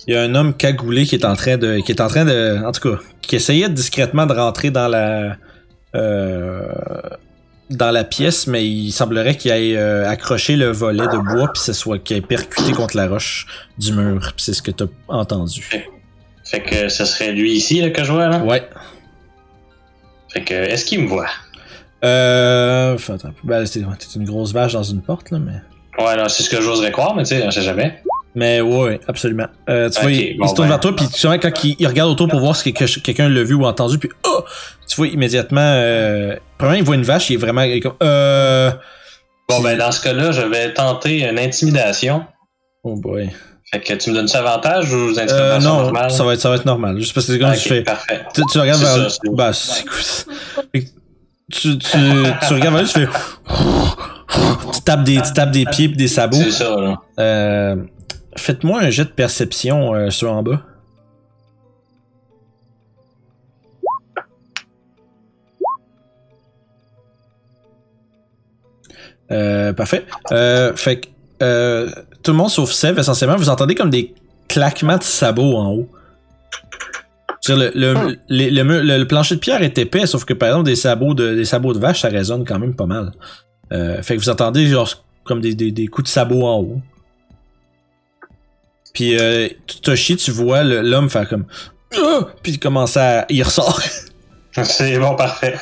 [0.07, 1.79] Il y a un homme cagoulé qui est en train de.
[1.79, 2.63] qui est en train de.
[2.65, 5.37] En tout cas, qui essayait discrètement de rentrer dans la.
[5.95, 6.67] euh,
[7.69, 11.61] dans la pièce, mais il semblerait qu'il ait euh, accroché le volet de bois puis
[11.61, 13.45] ce soit qu'il ait percuté contre la roche
[13.77, 14.33] du mur.
[14.35, 15.69] Puis c'est ce que t'as entendu.
[16.43, 18.39] Fait que ce serait lui ici là, que je vois là.
[18.39, 18.67] Ouais.
[20.33, 21.27] Fait que est-ce qu'il me voit?
[22.03, 22.95] Euh.
[22.95, 23.65] Enfin, attends, ben,
[24.15, 26.03] une grosse vache dans une porte, là, mais.
[26.03, 28.01] Ouais, non, c'est ce que j'oserais croire, mais tu sais, on sait jamais.
[28.35, 29.47] Mais ouais, absolument.
[29.69, 30.75] Euh, tu vois, il, bon, il se tourne ben.
[30.75, 33.27] vers toi, puis tu vois, quand il, il regarde autour pour voir si que- quelqu'un
[33.27, 34.43] l'a vu ou entendu, puis oh!
[34.87, 37.95] Tu vois immédiatement, euh, premièrement, il voit une vache, il est vraiment il est comme,
[38.03, 38.69] euh...
[39.47, 42.23] Bon, ben dans ce cas-là, je vais tenter une intimidation.
[42.83, 43.31] Oh boy.
[43.71, 46.11] Fait que tu me donnes ça avantage ou Euh, non, normale?
[46.11, 46.97] ça va, être, ça va être normal.
[46.99, 48.21] Juste parce que c'est comme Ok, tu fais, parfait.
[48.33, 50.81] tu, tu regardes vers, ça, bah, c'est cool.
[51.51, 51.97] Tu, tu,
[52.47, 53.07] tu regardes vers lui, tu fais,
[54.73, 56.37] tu tapes des, tu tapes des pieds pis des sabots.
[56.37, 57.01] C'est ça, là.
[57.19, 57.75] Euh,
[58.37, 60.61] faites-moi un jet de perception euh, sur en bas.
[69.31, 70.05] Euh, parfait.
[70.31, 71.07] Euh, fait que
[71.41, 71.89] euh,
[72.23, 74.13] tout le monde sauf Sev, essentiellement, vous entendez comme des
[74.47, 75.89] claquements de sabots en haut.
[77.47, 77.71] Le,
[78.29, 81.45] le, le plancher de pierre est épais, sauf que par exemple des sabots de, des
[81.45, 83.11] sabots de vache, ça résonne quand même pas mal.
[83.71, 84.89] Euh, fait que vous entendez genre
[85.23, 86.81] comme des, des, des coups de sabots en haut.
[88.93, 89.47] Puis euh,
[89.81, 91.45] Toshi, tu vois l'homme faire comme
[91.95, 92.27] Ah!
[92.43, 93.81] puis il commence à il ressort.
[94.63, 95.55] C'est bon, parfait.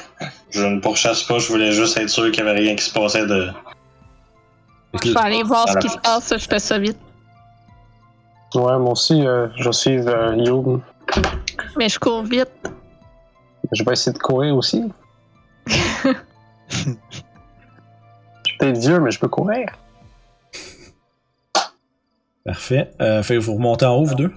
[0.58, 2.92] Je ne pourchasse pas, je voulais juste être sûr qu'il n'y avait rien qui se
[2.92, 3.52] passait de.
[5.04, 6.98] Je vais aller voir ce qui se passe, je fais ça vite.
[8.56, 10.82] Ouais, moi aussi, euh, je vais suivre euh, Youb.
[11.78, 12.50] Mais je cours vite.
[13.72, 14.84] Je vais essayer de courir aussi.
[15.68, 15.76] je
[16.74, 16.98] suis
[18.58, 19.68] peut-être vieux, mais je peux courir.
[22.44, 22.90] Parfait.
[23.00, 24.34] Euh, fait que vous remontez en haut, vous deux?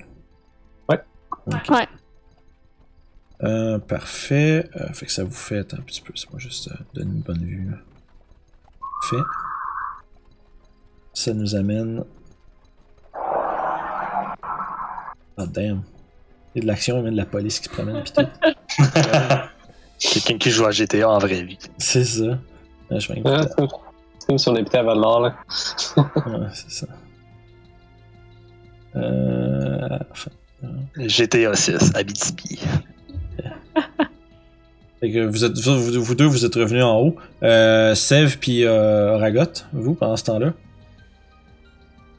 [0.87, 1.01] Ouais.
[1.71, 1.87] Ouais.
[3.43, 4.69] Euh, parfait.
[4.77, 6.13] Euh, fait que ça vous fait un petit peu.
[6.15, 7.71] C'est pas juste euh, donner une bonne vue.
[7.71, 7.79] là.
[9.01, 9.23] Parfait.
[11.15, 12.05] Ça nous amène.
[15.37, 15.83] Oh damn.
[16.55, 18.13] Il y a de l'action, il y a de la police qui se promène pis
[18.13, 18.27] tout.
[19.99, 21.59] Quelqu'un qui joue à GTA en vraie vie.
[21.79, 22.39] C'est ça.
[22.91, 23.67] Ah, je vais Ouais, c'est
[24.19, 25.37] c'est comme si on habitait à Val-d'Or, là.
[25.97, 26.87] Ouais, c'est ça.
[28.97, 29.99] Euh.
[30.11, 30.31] enfin,
[30.97, 32.61] GTA 6, Abitibi.
[35.01, 37.17] Fait que vous, êtes, vous, deux, vous êtes revenus en haut.
[37.43, 40.53] Euh, Sev puis euh, Ragot, vous, pendant ce temps-là.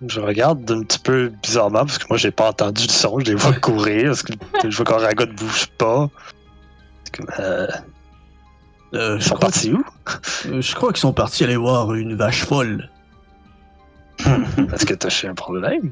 [0.08, 3.26] Je regarde un petit peu bizarrement parce que moi j'ai pas entendu le son, je
[3.26, 4.34] les vois courir, parce que
[4.68, 6.10] je vois qu'Aragot ne bouge pas.
[7.04, 7.68] C'est comme, euh,
[8.94, 9.84] Euh, ils sont partis où?
[10.48, 12.90] euh, je crois qu'ils sont partis aller voir une vache folle.
[14.74, 15.92] Est-ce que t'as un problème?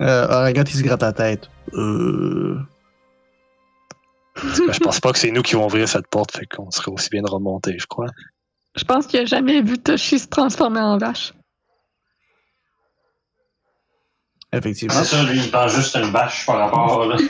[0.00, 1.50] Euh, il se gratte la tête.
[1.74, 2.58] Euh.
[4.42, 6.92] Ben, je pense pas que c'est nous qui vont ouvrir cette porte, fait qu'on serait
[6.92, 8.08] aussi bien de remonter, je crois.
[8.76, 11.32] Je pense qu'il a jamais vu Toshi se transformer en vache.
[14.52, 14.94] Effectivement.
[14.94, 17.06] C'est ça, lui, il pense juste une vache par rapport.
[17.06, 17.16] Là.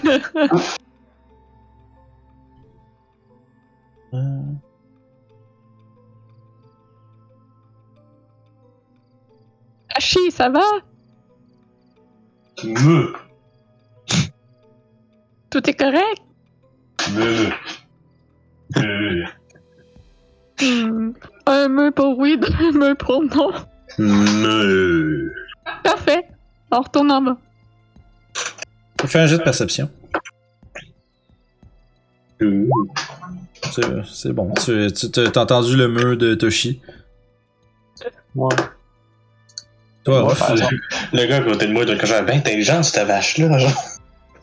[4.15, 4.41] Euh,
[9.95, 10.63] Toshi, ça va?
[12.65, 13.13] Me.
[15.51, 16.28] Tout est correct?
[20.61, 21.13] Hmm.
[21.47, 23.53] Un meux pour oui, deux meux pour non.
[25.85, 26.25] Parfait.
[26.71, 27.37] On retourne en bas.
[29.07, 29.89] Fais un jet de perception.
[34.11, 34.53] C'est bon.
[34.55, 36.81] Tu tu- t'as entendu le mur de Toshi?
[38.35, 38.55] Ouais.
[40.05, 40.43] Toi, Ruff.
[41.13, 43.59] Le gars à côté de moi doit être quand même bien intelligent, cette vache-là.
[43.59, 43.85] genre.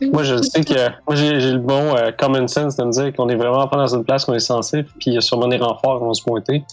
[0.01, 0.73] Moi, je sais que
[1.07, 3.95] moi j'ai le bon euh, common sense de me dire qu'on est vraiment pas dans
[3.95, 6.23] une place qu'on est censé, puis il y a sûrement des renforts qui vont se
[6.23, 6.63] pointer.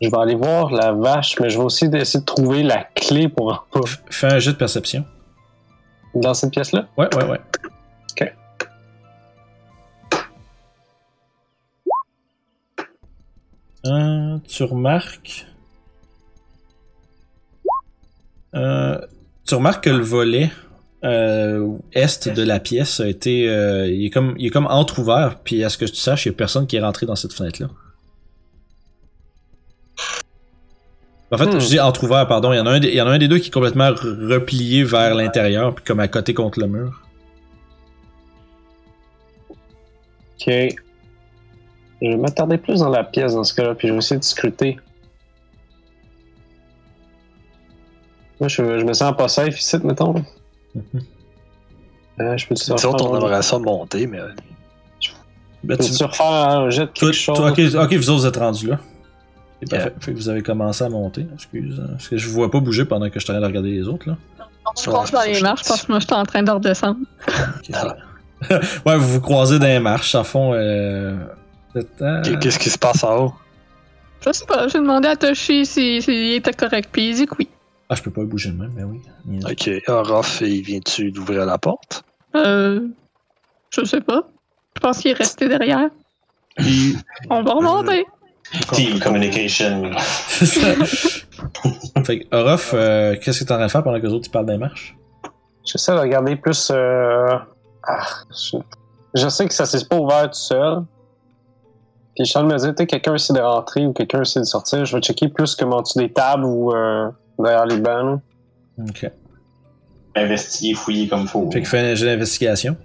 [0.00, 3.28] Je vais aller voir la vache, mais je vais aussi essayer de trouver la clé
[3.28, 5.04] pour pour- fais un jet de perception.
[6.14, 6.86] dans cette pièce-là?
[6.98, 7.40] Ouais, ouais, ouais.
[8.10, 8.32] Ok.
[13.86, 15.46] Euh, tu remarques.
[18.54, 18.98] Euh,
[19.46, 20.50] tu remarques que le volet
[21.02, 23.48] est de la pièce a été.
[23.48, 26.30] euh, il, est comme, il est comme entrouvert, puis à ce que tu saches, il
[26.30, 27.68] n'y a personne qui est rentré dans cette fenêtre-là.
[31.32, 31.60] En fait, Hmm.
[31.60, 32.52] je dis entrouvert, pardon.
[32.52, 33.52] Il y, en a un des, il y en a un des deux qui est
[33.52, 37.00] complètement re- replié vers l'intérieur, puis comme à côté contre le mur.
[40.38, 40.46] Ok.
[42.02, 44.24] Je vais m'attarder plus dans la pièce dans ce cas-là, puis je vais essayer de
[44.24, 44.78] scruter.
[48.40, 50.14] Moi, je, je me sens pas safe ici, mettons.
[50.74, 50.82] Mhm.
[52.20, 54.28] Euh, je Nous autres, on aimerait ça monter, mais euh,
[55.64, 57.36] Ben, tu- refaire un jet de Toi, quelque chose?
[57.36, 58.78] toi, ok, ok, vous autres vous êtes rendus là.
[59.60, 59.84] C'est Yeah.
[59.84, 59.94] parfait.
[60.00, 61.24] Fait que vous avez commencé à monter.
[61.34, 61.80] Excuse.
[61.80, 63.46] hein, Parce que je vous vois pas bouger pendant que je suis en train de
[63.46, 64.16] regarder les autres là.
[64.66, 66.98] On se croise dans les marches parce que moi, j'étais en train de redescendre.
[67.68, 67.94] Bien.
[68.86, 70.52] ouais, vous vous croisez dans les marches, à fond.
[70.54, 71.16] Euh...
[71.76, 73.34] euh, qu'est-ce qui se passe en haut?
[74.26, 77.26] Je sais pas, j'ai demandé à Toshi s'il si, s'il était correct, puis il dit
[77.26, 77.48] que oui.
[77.92, 79.02] Ah, je peux pas bouger de même, mais oui.
[79.30, 82.04] Il- Ok, Orof, il vient-tu d'ouvrir la porte?
[82.34, 82.88] Euh.
[83.68, 84.22] Je sais pas.
[84.76, 85.90] Je pense qu'il est resté derrière.
[86.56, 86.96] Puis,
[87.28, 88.06] On va remonter.
[88.72, 89.90] Team communication.
[89.98, 90.68] C'est ça.
[92.04, 94.26] fait que, Orof, euh, qu'est-ce que t'es en train de faire pendant que les autres
[94.28, 94.96] ils parlent des marches?
[95.66, 96.70] J'essaie de regarder plus.
[96.74, 97.28] euh,
[97.86, 98.56] ah, je...
[99.14, 100.82] je sais que ça s'est pas ouvert tout seul.
[102.14, 103.92] Puis je suis en train de me dire, tu sais, quelqu'un essaie de rentrer ou
[103.92, 104.84] quelqu'un essaie de sortir.
[104.86, 108.20] Je vais checker plus comme en dessous des tables ou euh, derrière les bancs.
[108.78, 109.10] Ok.
[110.14, 111.50] Investiguer, fouiller comme faut.
[111.50, 112.76] Fait que fais un jet d'investigation.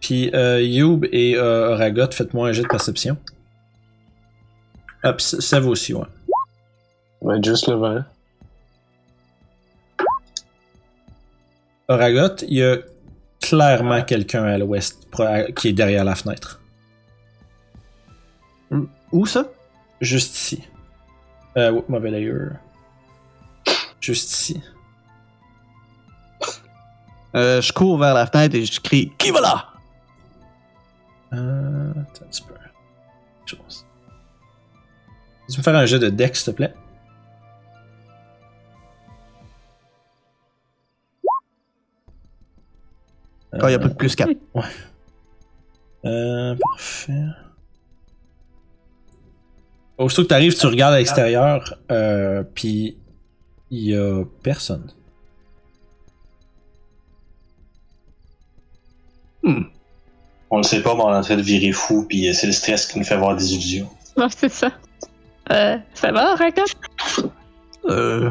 [0.00, 3.16] Puis euh, Youb et euh, Ragot, faites-moi un jet de perception.
[5.02, 6.06] Ah, pis Sev aussi, ouais.
[7.20, 8.04] Ça va être juste le vent.
[11.88, 12.76] Oragot, il y a
[13.40, 15.08] clairement quelqu'un à l'ouest
[15.54, 16.60] qui est derrière la fenêtre.
[19.12, 19.46] où ça?
[20.00, 20.62] Juste ici.
[21.56, 22.34] Euh, ouais, mauvais layer.
[24.00, 24.62] Juste ici.
[27.34, 29.68] Euh, je cours vers la fenêtre et je crie Qui va là?
[31.32, 32.54] Euh, attends un petit peu.
[33.46, 33.86] Chose.
[35.48, 36.74] Tu peux me faire un jet de deck, s'il te plaît?
[43.58, 44.30] Quand il y a pas de plus 4.
[46.04, 47.24] Euh, parfait.
[49.98, 52.96] Aussitôt que t'arrives, tu regardes à l'extérieur, euh, puis
[53.70, 54.90] il y a personne.
[60.50, 62.46] On le sait pas, mais on est en train de virer fou, puis euh, c'est
[62.46, 63.88] le stress qui nous fait voir des illusions.
[64.16, 64.70] Ouais, c'est ça.
[65.52, 66.62] Euh, ça va, Rakat?
[67.84, 68.30] Euh,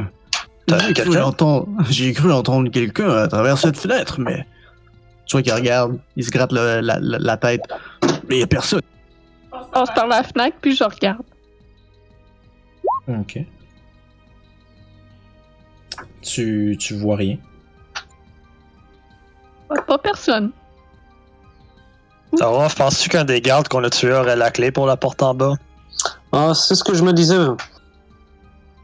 [0.65, 4.47] T'as J'ai vu cru entendre, j'ai cru entendre quelqu'un à travers cette fenêtre, mais.
[5.28, 7.62] Tu vois qu'il regarde, il se gratte le- la, la- la tête.
[8.28, 8.82] Mais il y a personne.
[9.54, 11.21] Je passe par la fenêtre, puis je regarde.
[13.07, 13.39] Ok.
[16.21, 17.37] Tu, tu vois rien.
[19.69, 20.51] Pas, pas personne.
[22.37, 25.21] Ça va, penses-tu qu'un des gardes qu'on a tué aurait la clé pour la porte
[25.23, 25.53] en bas?
[26.31, 27.37] Ah, c'est ce que je me disais.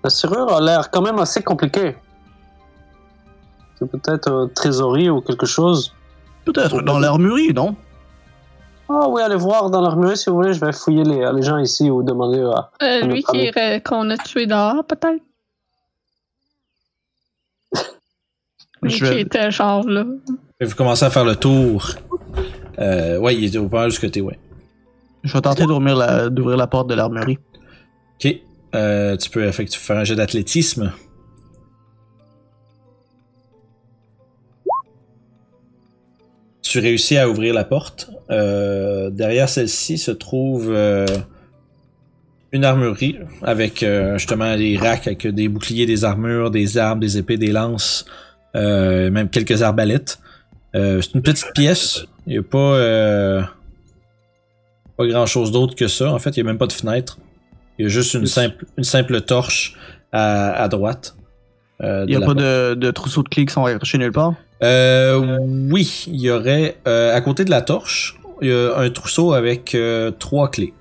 [0.03, 1.95] La serrure a l'air quand même assez compliquée.
[3.77, 5.93] C'est peut-être un trésorier ou quelque chose.
[6.45, 7.75] Peut-être dans l'armurerie, non?
[8.89, 10.54] Ah oui, allez voir dans l'armurerie si vous voulez.
[10.54, 12.72] Je vais fouiller les, les gens ici ou demander à.
[12.84, 15.22] Euh, lui est- qu'on a tué dehors, peut-être.
[18.84, 20.06] Lui qui était genre là.
[20.60, 21.89] Vous commencez à faire le tour.
[22.80, 24.39] Euh, ouais, il est au pas du côté, ouais.
[25.24, 27.38] Je vais tenter d'ouvrir la, d'ouvrir la porte de l'armurerie.
[28.24, 28.36] Ok.
[28.74, 30.91] Euh, tu peux effectivement faire un jet d'athlétisme.
[36.71, 38.10] Tu réussis à ouvrir la porte.
[38.29, 41.05] Euh, derrière celle-ci se trouve euh,
[42.53, 47.17] une armurerie avec euh, justement des racks avec des boucliers, des armures, des armes, des
[47.17, 48.05] épées, des lances,
[48.53, 50.19] même quelques arbalètes.
[50.73, 52.05] C'est une petite pièce.
[52.25, 53.49] Il n'y a pas,
[54.95, 56.13] pas grand chose d'autre que ça.
[56.13, 57.17] En fait, il n'y a même pas de fenêtre.
[57.79, 59.75] Il y a juste une simple, une simple torche
[60.13, 61.17] à, à droite.
[61.84, 64.34] Euh, Il n'y a pas de, de trousseaux de clés qui sont accrochés nulle part?
[64.63, 68.89] Euh, oui, il y aurait euh, à côté de la torche, il y a un
[68.89, 70.74] trousseau avec euh, trois clés.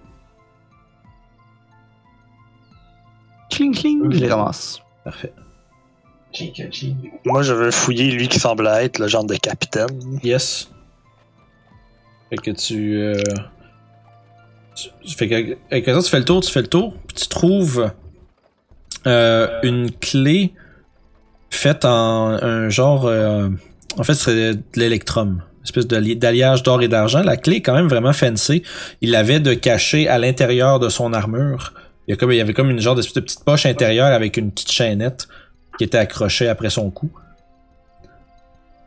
[3.51, 4.81] Cling cling, je les ramasse.
[5.05, 5.33] Parfait.
[7.25, 10.21] Moi, je veux fouiller lui qui semble être le genre de capitaine.
[10.23, 10.71] Yes.
[12.29, 12.99] Fait que tu.
[12.99, 13.15] Euh,
[14.77, 17.29] tu fait que, avec ça, tu fais le tour, tu fais le tour, puis tu
[17.29, 17.91] trouves
[19.07, 20.53] euh, une clé
[21.51, 23.07] faite en un genre.
[23.07, 23.49] euh,
[23.97, 25.43] en fait, ce serait de l'électrum.
[25.63, 27.23] Espèce d'alliage d'or et d'argent.
[27.23, 28.63] La clé est quand même vraiment fancy.
[29.03, 31.75] Il l'avait de caché à l'intérieur de son armure.
[32.09, 35.29] Il y, avait comme une genre de petite poche intérieure avec une petite chaînette
[35.79, 37.11] qui était accrochée après son cou.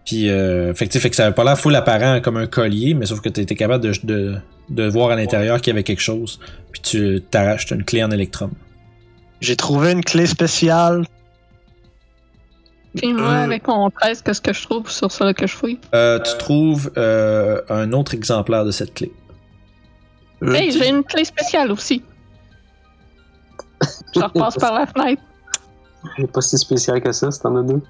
[0.05, 3.21] Puis, euh, fait, fait ça avait pas l'air full apparent comme un collier, mais sauf
[3.21, 4.35] que tu étais capable de, de,
[4.69, 6.39] de voir à l'intérieur qu'il y avait quelque chose.
[6.71, 8.51] Puis tu t'arraches une clé en électrum.
[9.39, 11.05] J'ai trouvé une clé spéciale.
[12.95, 13.43] Puis moi, Euh.
[13.45, 15.79] avec mon 13, qu'est-ce que je trouve sur ça que je fouille?
[15.95, 19.11] Euh, tu trouves euh, un autre exemplaire de cette clé.
[20.43, 22.03] Euh, hey, petit- j'ai une clé spéciale aussi.
[24.15, 25.21] Je repasse par la fenêtre.
[26.17, 27.81] Il n'est pas si spécial que ça, c'est en a deux.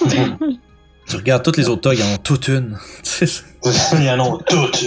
[1.06, 2.78] Tu regardes toutes les autres togs, ils en ont toutes une.
[3.92, 4.84] Il y en a toutes.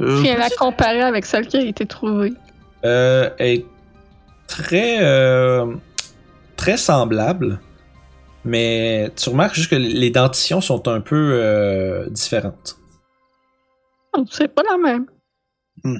[0.00, 2.32] euh, Puis elle a comparé avec celle qui a été trouvée.
[2.84, 3.66] euh, elle est
[4.48, 5.66] très, euh,
[6.56, 7.60] très semblable,
[8.44, 12.78] mais tu remarques juste que les dentitions sont un peu euh, différentes.
[14.16, 15.06] Oh, C'est pas la même.
[15.84, 15.94] On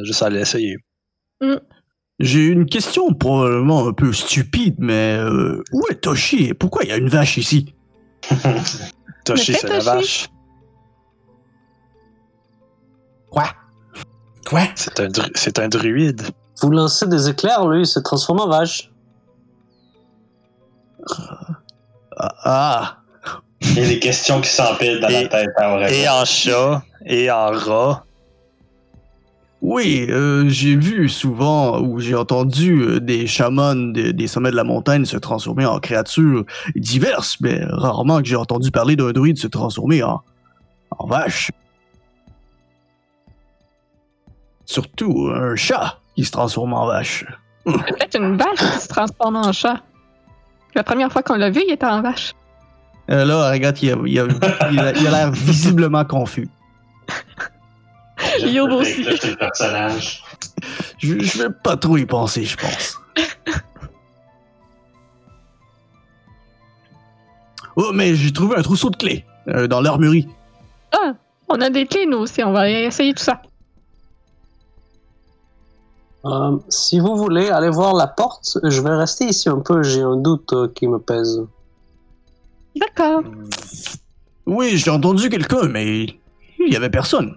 [0.00, 0.76] a juste à l'essayer.
[2.18, 6.88] J'ai une question probablement un peu stupide, mais euh, où est Toshi et pourquoi il
[6.88, 7.74] y a une vache ici?
[9.24, 10.28] Toshi, c'est la vache.
[13.30, 13.44] Quoi?
[14.48, 14.62] Quoi?
[14.76, 16.22] C'est un, dru- un druide.
[16.62, 18.90] Vous lancez des éclairs, lui, il se transforme en vache.
[22.18, 22.96] Ah, ah,
[23.60, 25.50] Il y a des questions qui s'empilent dans Et- la tête.
[25.92, 28.04] Et en chat, et en rat.
[29.62, 34.56] oui, euh, j'ai vu souvent ou j'ai entendu euh, des chamans de- des sommets de
[34.56, 36.44] la montagne se transformer en créatures
[36.74, 40.22] diverses, mais rarement que j'ai entendu parler d'un druide se transformer en,
[40.98, 41.50] en vache.
[44.64, 47.24] Surtout un chat qui se transforme en vache.
[47.66, 49.80] C'est peut-être une vache qui se transforme en chat.
[50.76, 52.32] La première fois qu'on l'a vu, il était en vache.
[53.10, 54.26] Euh, là, regarde, il a il a-
[54.70, 56.48] il a- il a l'air visiblement confus.
[58.40, 59.04] Yo, aussi.
[59.04, 60.22] le personnage.
[60.98, 63.00] Je, je vais pas trop y penser, je pense.
[67.76, 70.26] oh, mais j'ai trouvé un trousseau de clés euh, dans l'armurerie.
[70.92, 71.12] Ah,
[71.48, 72.42] on a des clés, nous aussi.
[72.42, 73.40] On va essayer tout ça.
[76.26, 80.02] Euh, si vous voulez aller voir la porte, je vais rester ici un peu, j'ai
[80.02, 81.40] un doute euh, qui me pèse.
[82.74, 83.22] D'accord.
[84.44, 86.06] Oui, j'ai entendu quelqu'un, mais
[86.58, 87.36] il y avait personne.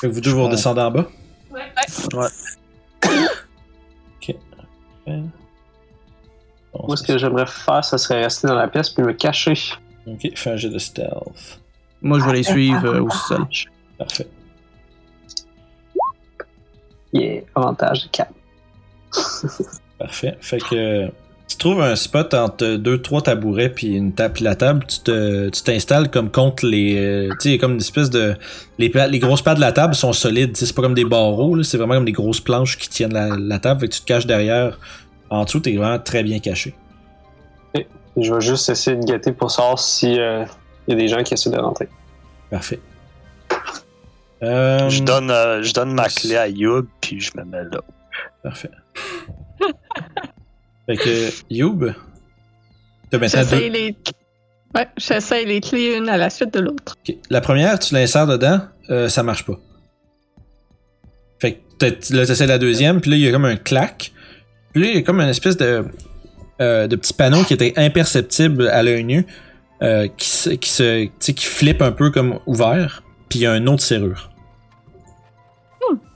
[0.00, 1.06] Que vous deux vous redescendez en bas.
[1.50, 2.28] Ouais.
[4.18, 4.34] Ok.
[5.06, 5.30] Bon,
[6.88, 9.54] Moi, ce que j'aimerais faire, ce serait rester dans la pièce puis me cacher.
[10.06, 11.60] Ok, fais un jet de stealth.
[12.02, 13.46] Moi, je vais les suivre euh, au sol.
[13.98, 14.28] Parfait.
[17.12, 18.30] Yeah, avantage de 4.
[19.98, 20.36] Parfait.
[20.40, 21.10] Fait que
[21.48, 25.00] tu trouves un spot entre deux, trois tabourets puis une table, puis la table, tu
[25.00, 28.34] te, tu t'installes comme contre les, euh, tu sais, comme une espèce de,
[28.78, 31.04] les, les grosses pattes de la table sont solides, tu sais, c'est pas comme des
[31.04, 33.94] barreaux, là, c'est vraiment comme des grosses planches qui tiennent la, la table, fait que
[33.94, 34.78] tu te caches derrière.
[35.30, 36.74] En dessous, t'es vraiment très bien caché.
[38.16, 40.18] Je vais juste essayer de guetter pour savoir si
[40.86, 41.88] il y a des gens qui essaient de rentrer.
[42.50, 42.80] Parfait.
[44.42, 47.80] Euh, Je donne, euh, je donne ma clé à Youb, puis je me mets là.
[48.42, 48.70] Parfait.
[50.86, 51.92] fait que, Youb,
[53.10, 53.68] t'as maintenant deux.
[53.68, 53.96] Les.
[54.74, 56.96] Ouais, j'essaye les clés une à la suite de l'autre.
[57.30, 58.60] La première, tu l'insères dedans,
[58.90, 59.58] euh, ça marche pas.
[61.40, 64.12] Fait que là, t'essaies la deuxième, puis là, il y a comme un clac.
[64.72, 65.86] Puis là, il y a comme une espèce de,
[66.60, 69.26] euh, de petit panneau qui était imperceptible à l'œil nu,
[69.82, 73.42] euh, qui, se, qui, se, tu sais, qui flippe un peu comme ouvert, puis il
[73.42, 74.30] y a un autre serrure.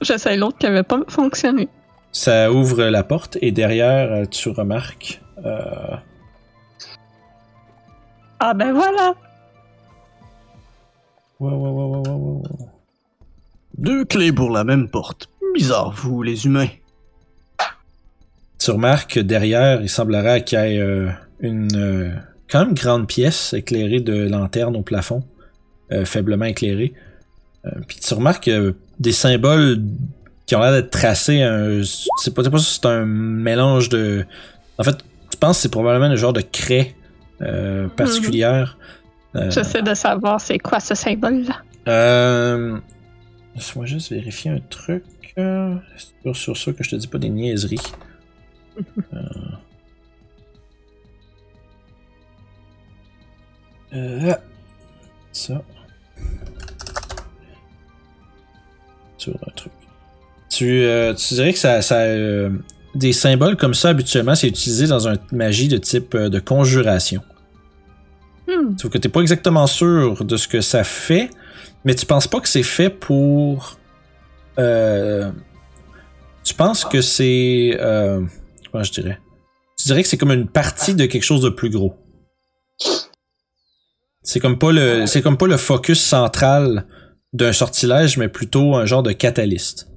[0.01, 1.69] J'essaye l'autre qui avait pas fonctionné.
[2.13, 5.21] Ça ouvre la porte, et derrière, euh, tu remarques...
[5.45, 5.97] euh,
[8.41, 9.15] Ah ben voilà!
[11.39, 12.43] wow, wow, wow, wow, wow, wow.
[13.77, 15.29] Deux clés pour la même porte.
[15.55, 16.69] Bizarre, vous, les humains.
[18.59, 22.11] tu remarques que derrière, il semblerait qu'il y ait euh, une euh,
[22.51, 25.23] quand même grande pièce éclairée de lanternes au plafond,
[25.93, 26.93] euh, faiblement éclairée.
[27.67, 29.83] Euh, puis tu remarques euh, des symboles
[30.47, 31.43] qui ont l'air d'être tracés.
[31.43, 34.25] Un, c'est pas, c'est pas c'est un mélange de.
[34.79, 34.97] En fait,
[35.31, 36.95] tu penses que c'est probablement un genre de craie
[37.97, 38.77] particulière.
[39.37, 41.63] Euh, J'essaie de savoir c'est quoi ce symbole-là.
[41.89, 42.79] euh,
[43.55, 45.05] Laisse-moi juste vérifier un truc.
[45.39, 45.77] Euh,
[46.25, 47.79] sur, sur ça que je te dis pas des niaiseries.
[49.15, 49.19] Euh.
[53.93, 54.35] Euh,
[55.33, 55.63] ça.
[59.19, 59.73] Sur un truc.
[60.49, 62.51] Tu, euh, tu dirais que ça, ça euh,
[62.95, 67.23] des symboles comme ça habituellement c'est utilisé dans une magie de type euh, de conjuration.
[68.49, 68.77] Hmm.
[68.77, 71.31] Sauf que t'es pas exactement sûr de ce que ça fait,
[71.85, 73.79] mais tu penses pas que c'est fait pour.
[74.57, 77.79] Tu penses que c'est.
[78.71, 79.21] Comment je dirais?
[79.79, 81.95] Tu dirais que c'est comme une partie de quelque chose de plus gros.
[84.23, 86.87] C'est comme pas le, c'est comme pas le focus central
[87.33, 89.89] d'un sortilège, mais plutôt un genre de catalyste.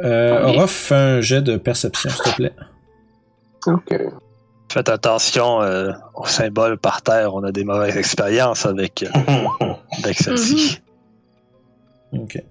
[0.00, 0.56] Euh, Ok.
[0.56, 2.54] Orof, fais un jet de perception, s'il te plaît.
[3.66, 3.94] Ok.
[4.70, 7.34] Faites attention euh, aux symboles par terre.
[7.34, 9.08] On a des mauvaises expériences avec, euh,
[10.04, 10.80] avec celle-ci.
[12.12, 12.42] Ok.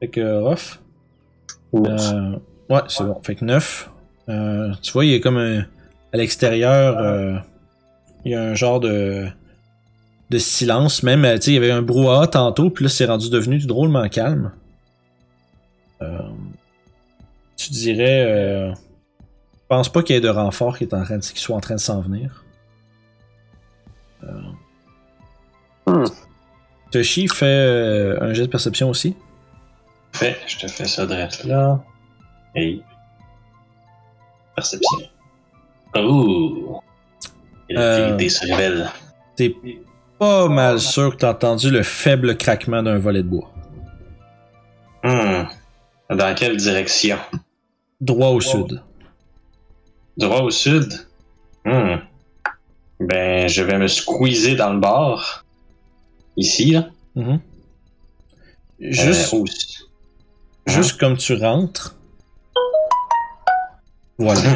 [0.00, 0.80] Fait que Orof.
[1.74, 2.38] Euh,
[2.70, 3.20] ouais, c'est bon.
[3.22, 3.90] Fait que 9.
[4.28, 5.60] Euh, tu vois, il y a comme un.
[6.12, 7.38] À l'extérieur, euh,
[8.24, 9.26] il y a un genre de.
[10.30, 11.02] de silence.
[11.02, 13.58] Même, euh, tu sais, il y avait un brouhaha tantôt, puis là, c'est rendu devenu
[13.58, 14.52] drôlement calme.
[16.02, 16.18] Euh,
[17.56, 18.74] tu dirais.
[19.52, 21.56] Je pense pas qu'il y ait de renfort qui, est en train de, qui soit
[21.56, 22.44] en train de s'en venir.
[25.86, 26.04] Hmm.
[26.90, 29.14] Toshi fait un jet de perception aussi.
[30.12, 31.84] Fait, je te fais ça direct là.
[32.54, 32.82] Hey.
[34.58, 34.98] Perception.
[37.68, 38.06] Et la Euh.
[38.08, 38.90] vérité se révèle.
[39.36, 39.54] T'es
[40.18, 43.52] pas mal sûr que t'as entendu le faible craquement d'un volet de bois.
[45.04, 45.44] Hmm.
[46.10, 47.18] Dans quelle direction?
[48.00, 48.82] Droit au sud.
[50.16, 50.88] Droit au sud?
[51.64, 51.98] Hmm.
[52.98, 55.44] Ben, je vais me squeezer dans le bar.
[56.36, 56.88] Ici, là.
[57.14, 57.38] Mhm.
[58.80, 59.46] Juste, Euh, au-
[60.66, 61.94] juste comme tu rentres.
[64.18, 64.40] Voilà.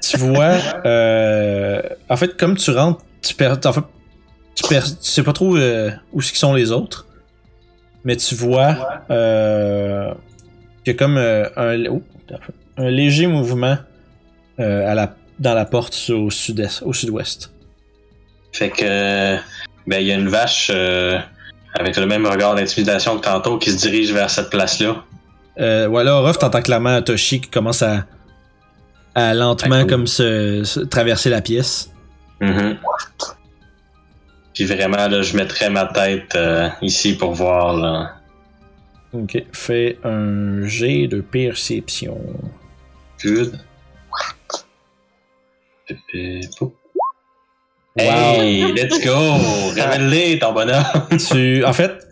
[0.00, 3.84] tu vois, euh, en fait, comme tu rentres, tu perds, en fait,
[4.56, 7.06] tu perds, tu sais pas trop euh, où sont les autres,
[8.06, 10.12] mais tu vois euh,
[10.84, 12.02] qu'il y a comme euh, un, oh,
[12.76, 13.76] un léger mouvement
[14.60, 17.52] euh, à la, dans la porte au sud-est, au sud-ouest.
[18.52, 19.36] Fait que,
[19.86, 20.70] ben, il y a une vache
[21.74, 25.04] avec le même regard d'intimidation que tantôt qui se dirige vers cette place-là.
[25.58, 28.04] Euh, voilà, Orof, t'entends clairement Toshi qui commence à,
[29.14, 29.90] à lentement Ah, cool.
[29.90, 31.90] comme se, se traverser la pièce.
[32.40, 32.76] Mhm.
[34.54, 38.12] Puis vraiment, là, je mettrais ma tête euh, ici pour voir, là.
[39.12, 42.18] Ok, fais un jet de perception.
[43.22, 43.58] Good.
[46.60, 46.72] Wow.
[47.98, 49.14] Hey, let's go!
[49.74, 50.84] Révèle-les, ton bonhomme!
[51.30, 52.06] tu, en fait,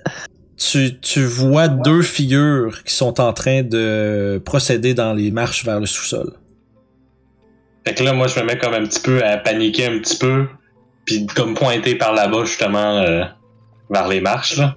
[0.56, 5.80] tu, tu vois deux figures qui sont en train de procéder dans les marches vers
[5.80, 6.32] le sous-sol.
[7.86, 10.16] Fait que là, moi, je me mets comme un petit peu à paniquer un petit
[10.16, 10.46] peu.
[11.04, 13.24] puis comme pointer par là-bas, justement, euh,
[13.90, 14.76] vers les marches, là.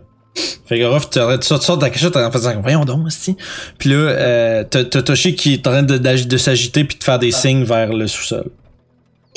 [0.66, 3.38] Fait que Ruff, tu sors de ta cachette en faisant voyons donc, esti.
[3.80, 7.18] Puis là, euh, t'as t'as Toshi qui est en train de, s'agiter puis de faire
[7.18, 8.52] des signes vers le sous-sol.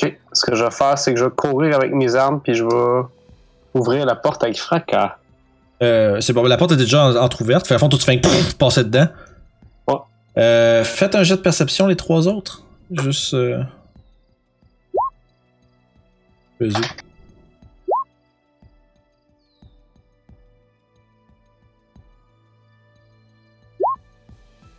[0.01, 0.15] Ok.
[0.33, 2.63] Ce que je vais faire, c'est que je vais courir avec mes armes, puis je
[2.63, 3.07] vais
[3.73, 5.17] ouvrir la porte avec fracas.
[5.81, 7.67] Euh, c'est bon, la porte est déjà en- entrouverte.
[7.67, 9.07] Fait à fond, fais un pfff, passer dedans.
[9.87, 9.95] Ouais.
[10.37, 12.63] Euh, faites un jet de perception, les trois autres.
[12.91, 13.33] Juste.
[13.33, 13.63] Euh...
[16.59, 16.81] Vas-y.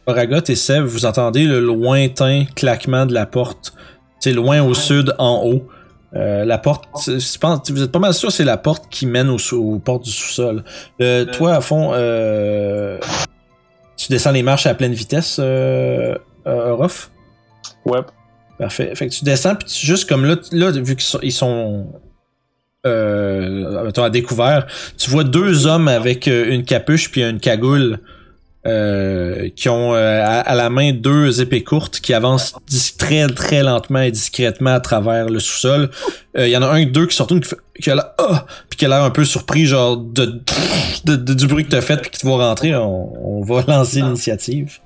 [0.07, 3.72] Oragot et Seb, vous entendez le lointain claquement de la porte.
[4.18, 5.68] C'est loin au sud, en haut.
[6.15, 9.07] Euh, la porte, je pense- vous êtes pas mal sûr que c'est la porte qui
[9.07, 10.63] mène au sous- aux portes du sous-sol.
[10.99, 12.99] Le, toi, à fond, euh,
[13.97, 16.15] tu descends les marches à pleine vitesse, euh,
[16.47, 17.11] euh, Orof?
[17.87, 18.01] Ouais.
[18.59, 18.93] Parfait.
[18.95, 21.87] Fait que tu descends, puis tu- juste comme là, là vu qu'ils sont, ils sont
[22.85, 24.67] euh, à découvert,
[24.99, 28.01] tu vois deux hommes avec euh, une capuche puis une cagoule
[28.67, 32.55] euh, qui ont euh, à, à la main deux épées courtes qui avancent
[32.99, 35.91] très très lentement et discrètement à travers le sous-sol.
[36.37, 38.11] Euh, Il y en a un d'eux qui se retourne qui, fait- qui a l'air
[38.19, 40.41] ah puis qui a l'air un peu surpris genre de,
[41.05, 42.75] de- de- du bruit que t'as fait puis qui te voit rentrer.
[42.77, 44.79] On, on va lancer l'initiative.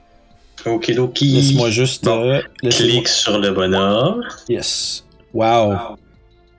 [0.64, 1.26] Ok, Loki.
[1.26, 2.22] Laisse-moi juste Bon.
[2.30, 4.22] euh, laissez-moi- Clique sur le bonhomme.
[4.48, 5.04] Yes.
[5.34, 5.74] Wow.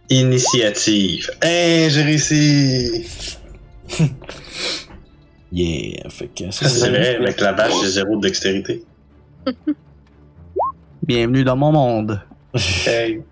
[0.09, 1.29] Initiative.
[1.41, 3.05] Hey, j'ai réussi!
[5.51, 6.09] Yeah.
[6.09, 8.83] Fait que ça, c'est c'est vrai, avec la vache, j'ai zéro de dextérité.
[11.03, 12.21] Bienvenue dans mon monde.
[12.85, 13.23] Hey.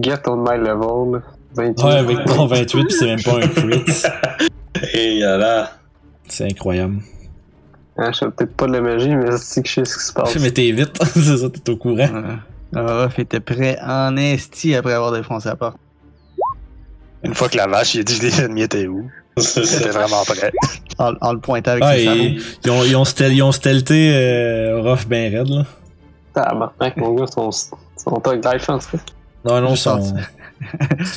[0.00, 1.22] Get on my level.
[1.54, 1.84] 28.
[1.84, 3.84] Ouais, avec ton 28, pis c'est même pas un crit.
[4.92, 5.72] Hey, là.
[6.28, 6.98] C'est incroyable.
[7.96, 10.04] Hein, je sais peut-être pas de la magie, mais c'est que je sais ce qui
[10.04, 10.36] se passe.
[10.40, 12.38] Mais t'es vite, c'est ça, t'es au courant.
[12.74, 15.78] Ruff était prêt en esti après avoir défoncé la porte.
[17.24, 19.10] Une fois que la vache, il a dit les ennemis étaient où.
[19.36, 20.52] C'était vraiment prêt.
[20.98, 22.20] En, en le pointant avec Ah, ses sabots.
[22.64, 25.64] ils, ont, ils ont, stel- ils ont stelté euh, Ruff ben raide, là.
[26.34, 28.98] Tabarnak, mon gars, son, son tug life, en tout cas.
[29.44, 29.90] Non, non, Juste son...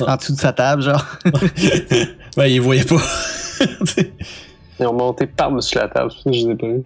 [0.04, 1.04] en- En dessous de sa table, genre.
[2.36, 3.00] ben, ils voyaient pas.
[4.78, 6.84] Ils ont monté par-dessus la table, ça que je les ai pas vus.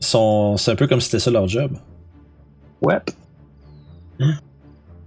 [0.00, 1.72] Son- C'est un peu comme si c'était ça leur job.
[2.82, 2.98] Ouais.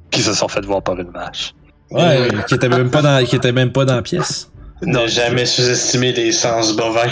[0.09, 1.53] Qui se sont fait voir par une vache.
[1.91, 4.51] Ouais, qui était même pas dans, qui était même pas dans la pièce.
[4.83, 7.11] Ne jamais sous-estimer les sens bovins.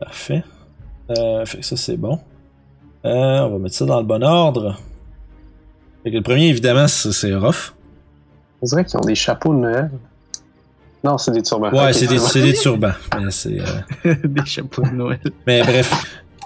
[0.00, 0.42] Parfait.
[1.10, 2.18] Euh, fait que ça, c'est bon.
[3.04, 4.80] Euh, on va mettre ça dans le bon ordre.
[6.02, 7.74] Fait que le premier, évidemment, c'est c'est Ruff.
[8.60, 9.90] On dirait qu'ils ont des chapeaux de Noël.
[11.04, 11.70] Non, c'est des turbans.
[11.70, 12.92] Ouais, c'est des, des turbans.
[13.20, 15.20] Mais, c'est, euh, des chapeaux de Noël.
[15.46, 15.92] mais bref,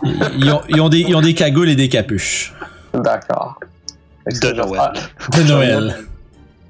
[0.04, 2.52] ils, ont, ils, ont des, ils ont des cagoules et des capuches.
[2.92, 3.58] D'accord.
[4.26, 4.92] De Noël.
[5.34, 5.96] De Noël.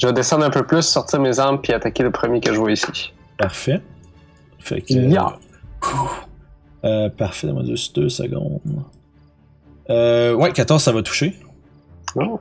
[0.01, 2.59] Je vais descendre un peu plus, sortir mes armes, puis attaquer le premier que je
[2.59, 3.13] vois ici.
[3.39, 3.81] Parfait.
[4.59, 4.93] Fait que.
[4.95, 5.39] Yeah.
[6.85, 8.61] Euh, parfait, donne-moi juste deux secondes.
[9.91, 11.37] Euh, ouais, 14, ça va toucher.
[12.15, 12.41] Oh.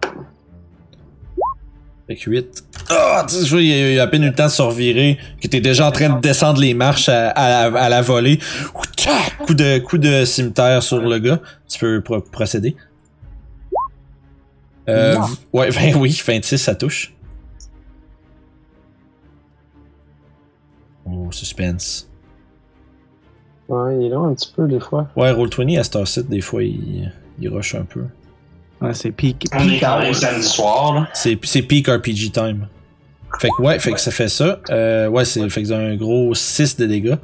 [2.08, 2.64] Fait que 8.
[2.90, 5.48] Ah, tu sais, il y a à peine eu le temps de se revirer, que
[5.48, 8.40] t'es déjà en train de descendre les marches à, à, à la volée.
[9.46, 11.40] Coup de, coup de cimetière sur le gars.
[11.68, 12.76] Tu peux pro- procéder.
[14.88, 15.18] Euh,
[15.54, 17.14] ouais, 20, oui, 26, ça touche.
[21.12, 22.08] Oh, suspense.
[23.68, 25.08] Ouais, il est là un petit peu des fois.
[25.16, 28.04] Ouais, Roll20 à Star City, des fois, il, il rush un peu.
[28.82, 29.46] Ouais, c'est peak.
[29.54, 31.08] On est quand même samedi soir, là.
[31.14, 32.68] C'est, c'est peak RPG time.
[33.40, 34.60] Fait que ouais, fait que ça fait ça.
[34.72, 37.16] Euh, ouais, c'est fait que c'est un gros 6 de dégâts.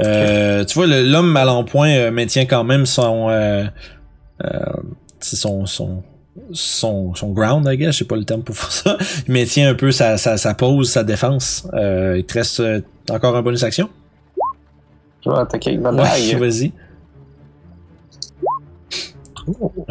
[0.00, 3.64] Euh, Tu vois, le- l'homme mal en point euh, maintient quand même son, euh,
[4.42, 4.58] euh,
[5.20, 6.02] son, son,
[6.52, 8.98] son, son ground, I guess, je sais pas le terme pour faire ça.
[9.28, 11.68] Il maintient un peu sa, sa, sa pose, sa défense.
[11.74, 12.62] Euh, il te reste
[13.10, 13.88] encore un bonus action?
[15.24, 16.72] Je vais attaquer avec ma Ouais, vas-y.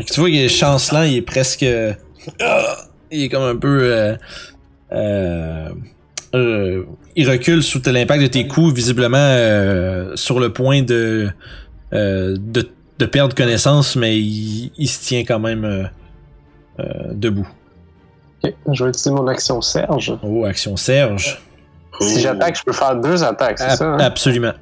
[0.05, 1.61] Tu vois qu'il est chancelant, il est presque.
[1.63, 3.79] Il est comme un peu.
[3.83, 4.15] euh,
[4.91, 5.69] euh,
[6.35, 6.83] euh,
[7.15, 11.29] il recule sous l'impact de tes coups, visiblement sur le point de,
[11.91, 12.39] de,
[12.99, 15.89] de perdre connaissance, mais il, il se tient quand même
[17.11, 17.47] debout.
[18.43, 20.17] Ok, Je vais utiliser mon action Serge.
[20.23, 21.39] Oh, action Serge.
[22.03, 23.85] Si j'attaque, je peux faire deux attaques, c'est ça?
[23.85, 23.97] hein?
[23.99, 24.53] Absolument.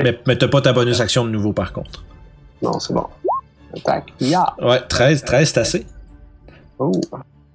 [0.00, 2.02] Mais, mais t'as pas ta bonus action de nouveau par contre.
[2.62, 3.06] Non, c'est bon.
[3.76, 4.12] Attaque.
[4.20, 4.54] Ya!
[4.60, 5.86] Ouais, 13, 13 c'est assez.
[6.78, 6.92] Oh!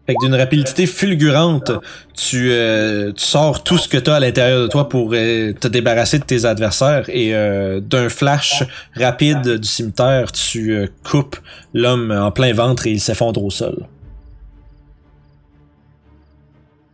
[0.07, 1.72] Fait que d'une rapidité fulgurante,
[2.16, 5.53] tu, euh, tu sors tout ce que tu as à l'intérieur de toi pour euh,
[5.53, 8.64] te débarrasser de tes adversaires et euh, d'un flash
[8.95, 11.38] rapide du cimetière, tu euh, coupes
[11.76, 13.86] l'homme en plein ventre et il s'effondre au sol.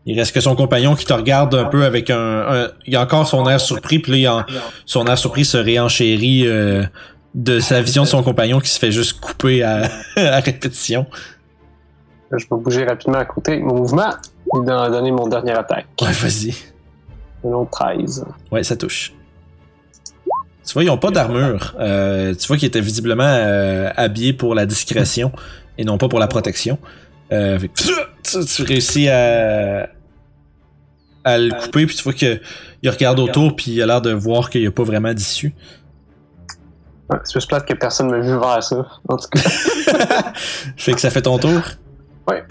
[0.07, 2.17] Il reste que son compagnon qui te regarde un peu avec un...
[2.17, 4.45] un- il a encore son air surpris, puis là, il a-
[4.85, 6.83] son air surpris se réenchérit euh,
[7.33, 11.05] de sa vision de son compagnon qui se fait juste couper à, à répétition.
[12.31, 13.59] Je vais bouger rapidement à côté.
[13.59, 14.11] Mon mouvement,
[14.53, 15.87] il m'a donné mon dernier attaque.
[16.01, 16.53] Ouais, vas-y.
[17.43, 18.25] Un autre 13.
[18.51, 19.13] Ouais, ça touche.
[20.67, 21.75] Tu vois, ils ont pas d'armure.
[21.79, 25.31] Euh, tu vois qu'ils étaient visiblement euh, habillés pour la discrétion
[25.77, 26.79] et non pas pour la protection.
[27.31, 29.89] Euh, fait tu, tu réussis à,
[31.23, 32.39] à le couper, puis tu vois que
[32.81, 35.53] il regarde autour, puis il a l'air de voir qu'il n'y a pas vraiment d'issue.
[37.09, 38.85] Ouais, c'est juste plate que personne m'a vu vers ça.
[39.07, 39.39] En tout cas,
[40.77, 41.61] fait que ça fait ton tour?
[42.27, 42.43] Ouais.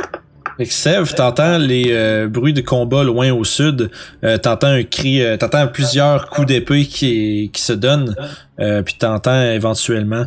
[0.56, 3.90] Fait que Sev, t'entends les euh, bruits de combat loin au sud.
[4.22, 8.14] Euh, t'entends un cri, euh, t'entends plusieurs coups d'épée qui, qui se donnent.
[8.60, 10.26] Euh, puis t'entends éventuellement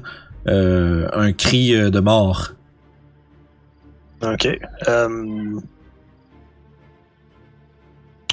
[0.49, 2.51] euh, un cri euh, de mort.
[4.23, 4.47] Ok.
[4.87, 5.59] Euh...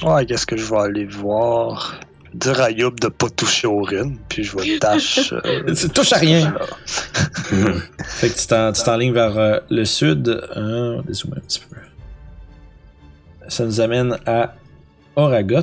[0.03, 1.99] Ouais, qu'est-ce que je vais aller voir?
[2.33, 5.31] Dire à Youb de pas toucher au Rin, puis je vais dash.
[5.45, 6.51] euh, Tu touches à rien.
[6.51, 6.65] là.
[8.03, 10.27] Fait que tu t'en- tu t'enlignes vers euh, le sud.
[10.27, 11.77] Euh, on va dézoomer un petit peu.
[13.47, 14.55] Ça nous amène à
[15.15, 15.61] Oragot.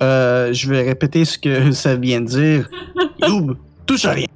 [0.00, 2.70] Euh, je vais répéter ce que ça vient de dire.
[3.26, 4.26] Youb, touche à rien.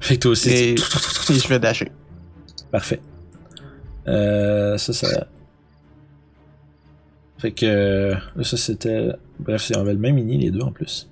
[0.00, 0.50] Fait que toi aussi.
[0.50, 1.90] Et, tu- et je vais dasher.
[2.70, 3.00] Parfait.
[4.08, 5.26] Euh, ça, ça.
[7.38, 8.12] Fait que.
[8.36, 9.12] là, ça, c'était.
[9.38, 11.08] Bref, c'est- on avait le même mini, les deux en plus.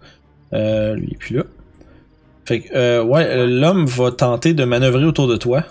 [0.53, 1.45] Euh, lui, et puis là.
[2.45, 5.64] Fait que, euh, ouais, l'homme va tenter de manœuvrer autour de toi.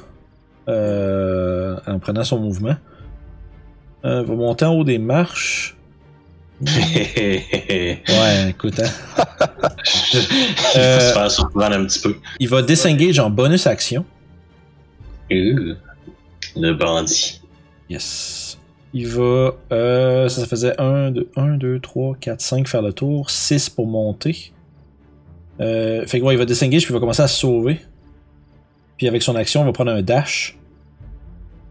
[0.70, 2.76] Euh, en prenant son mouvement.
[4.04, 5.77] Va monter en haut des marches.
[6.66, 8.90] Ouais, écoute, hein.
[10.74, 12.16] Il va se faire surprendre un petit peu.
[12.40, 14.06] Il va disengage en bonus action.
[15.32, 15.76] Euh,
[16.56, 17.42] le bandit.
[17.90, 18.58] Yes.
[18.94, 19.52] Il va.
[19.72, 23.30] Euh, ça, ça faisait 1, 2, 1, 2, 3, 4, 5 faire le tour.
[23.30, 24.52] 6 pour monter.
[25.60, 27.82] Euh, fait que ouais, il va disengage puis il va commencer à se sauver.
[28.98, 30.58] Puis avec son action, il va prendre un dash.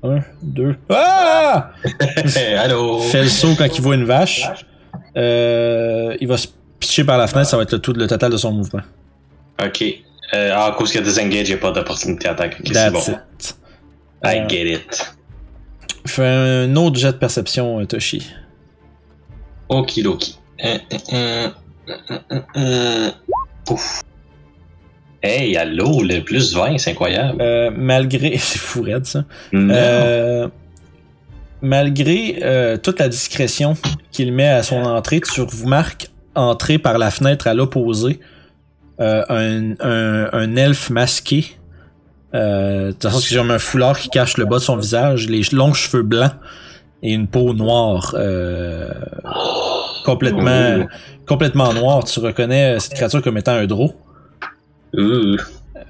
[0.05, 0.77] 1, 2.
[0.91, 1.73] Ah!
[2.59, 3.01] Allô?
[3.01, 4.49] Fait le saut quand il voit une vache.
[5.17, 6.47] Euh, il va se
[6.79, 8.83] pitcher par la fenêtre, ça va être le, tout, le total de son mouvement.
[9.65, 9.83] Ok.
[10.35, 12.57] Euh, ah, à cause qu'il y a des engage, il n'y a pas d'opportunité d'attaque.
[12.61, 13.13] Ok, c'est That's bon.
[13.13, 13.57] it.
[14.25, 15.15] I Euh, get it.
[16.07, 18.29] Fais un autre jet de perception, Toshi.
[19.69, 20.39] Okidoki.
[21.15, 21.49] Euh.
[23.65, 24.03] Pouf.
[25.23, 27.43] Hey, allô, le plus 20, c'est incroyable.
[27.77, 28.37] Malgré.
[28.39, 29.25] C'est fou, raide, ça.
[29.53, 30.51] Non.
[31.63, 33.77] Malgré euh, toute la discrétion
[34.13, 38.21] qu'il met à son entrée, tu remarques entrer par la fenêtre à l'opposé
[39.01, 41.57] euh, un, un, un elfe masqué.
[42.35, 45.29] Euh, de toute façon, c'est comme un foulard qui cache le bas de son visage,
[45.29, 46.33] les longs cheveux blancs
[47.03, 48.15] et une peau noire.
[48.19, 48.91] euh,
[50.05, 50.87] complètement, Ouh.
[51.27, 52.05] complètement noire.
[52.05, 53.67] Tu reconnais cette créature comme étant un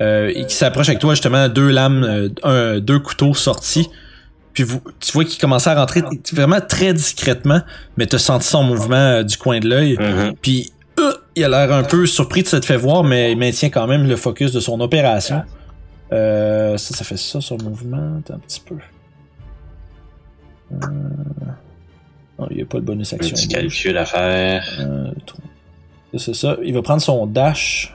[0.01, 3.89] et qui s'approche avec toi justement deux lames, un, deux couteaux sortis.
[4.57, 6.03] Puis vous, tu vois qu'il commençait à rentrer
[6.33, 7.61] vraiment très discrètement,
[7.99, 9.99] mais t'as senti son mouvement euh, du coin de l'œil.
[10.01, 10.33] Mhm.
[10.41, 13.69] Puis euh, il a l'air un peu surpris de s'être fait voir, mais il maintient
[13.69, 15.43] quand même le focus de son opération.
[16.11, 18.17] Euh, ça, ça fait ça, son mouvement.
[18.19, 18.77] Attends un petit peu.
[22.39, 23.35] Non, il n'y a pas de bonus Un action.
[23.35, 24.65] petit calcul à faire.
[26.17, 26.57] C'est ça.
[26.65, 27.95] Il va prendre son dash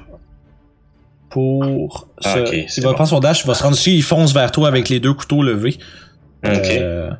[1.29, 2.07] pour.
[2.23, 2.93] Ah, se- il va bon.
[2.95, 5.13] prendre son dash, il va se rendre ici, il fonce vers toi avec les deux
[5.13, 5.77] couteaux levés.
[6.43, 6.51] Ok.
[6.71, 7.11] Euh,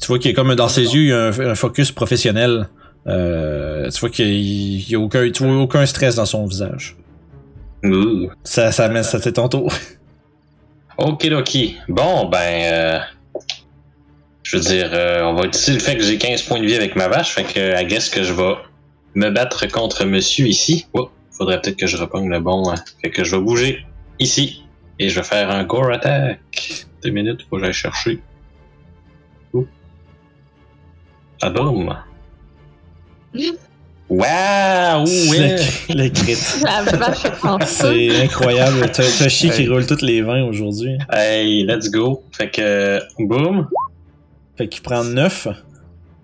[0.00, 2.68] tu vois qu'il est comme dans ses yeux, il y a un, un focus professionnel.
[3.06, 6.46] Euh, tu vois qu'il y- il y a aucun, tu vois aucun stress dans son
[6.46, 6.96] visage.
[7.84, 8.30] Ouh.
[8.44, 9.72] Ça, ça met, ça c'est ton tour.
[10.98, 11.78] Okidoki.
[11.88, 12.38] Bon, ben.
[12.38, 12.98] euh,
[14.42, 16.74] je veux dire, euh, on va utiliser le fait que j'ai 15 points de vie
[16.74, 17.32] avec ma vache.
[17.34, 18.54] Fait que, I guess que je vais
[19.14, 20.86] me battre contre monsieur ici.
[20.92, 22.70] Oh, faudrait peut-être que je repogne le bon.
[22.70, 22.74] hein.
[23.02, 23.84] Fait que je vais bouger
[24.18, 24.62] ici.
[24.98, 26.40] Et je vais faire un gore attack.
[27.02, 28.20] Deux minutes, faut que j'aille chercher.
[31.42, 31.94] Ah, boum.
[34.08, 35.04] Waouh!
[35.30, 35.56] Ouais!
[35.88, 36.34] Le, le crit.
[37.66, 38.90] C'est incroyable.
[38.92, 40.98] T'as Chi qui roule toutes les 20 aujourd'hui.
[41.10, 42.22] Hey, let's go.
[42.32, 43.68] Fait que, boum.
[44.56, 45.48] Fait qu'il prend 9.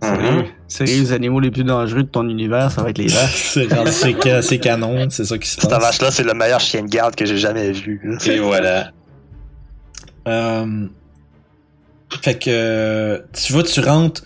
[0.03, 0.45] Mhm.
[0.69, 3.59] Sérieux, les animaux les plus dangereux de ton univers, ça va être les vaches.
[4.43, 5.83] C'est canon, c'est ça qui se Cette passe.
[5.83, 8.01] vache-là, c'est le meilleur chien de garde que j'ai jamais vu.
[8.27, 8.93] Et voilà.
[10.29, 10.87] Euh,
[12.23, 14.23] fait que tu vois, tu rentres,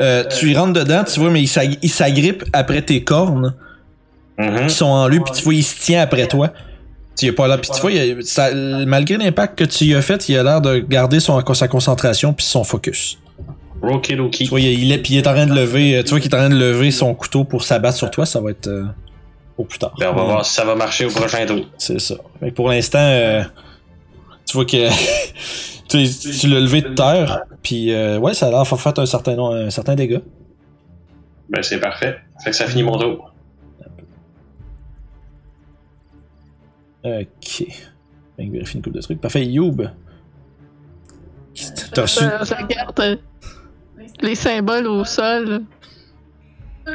[0.00, 3.54] euh, tu y rentres dedans, tu vois, mais il s'ag- il s'agrippe après tes cornes
[4.38, 4.66] Mhm.
[4.66, 6.50] qui sont en lui, puis tu vois, il se tient après toi.
[7.18, 9.94] Tu as pas là, puis tu vois, il a- ça- malgré l'impact que tu y
[9.94, 13.18] as fait, il a l'air de garder son, sa concentration puis son focus.
[13.82, 14.44] Rokidoki.
[14.44, 16.20] Tu vois, il est, il est, puis il est en train de lever, tu vois
[16.20, 18.66] qu'il est en train de lever son couteau pour s'abattre sur toi, ça va être
[18.66, 18.84] euh,
[19.56, 19.94] au plus tard.
[19.98, 21.60] Ben, on va voir si ça va marcher au prochain tour.
[21.78, 22.16] C'est ça.
[22.40, 23.42] Que pour l'instant, euh,
[24.46, 24.88] tu vois que
[25.88, 29.38] tu, tu l'as levé de terre, puis euh, ouais, ça a l'air fait un certain,
[29.38, 30.22] un certain dégât.
[31.48, 32.18] Ben, c'est parfait.
[32.42, 33.32] Fait que ça finit mon tour.
[37.04, 37.66] Ok.
[38.36, 39.20] Fait que vérifie une couple de trucs.
[39.20, 39.82] Parfait, Youb.
[41.94, 42.24] T'as reçu?
[42.24, 43.16] Euh, je regarde euh,
[44.20, 45.62] les symboles au sol.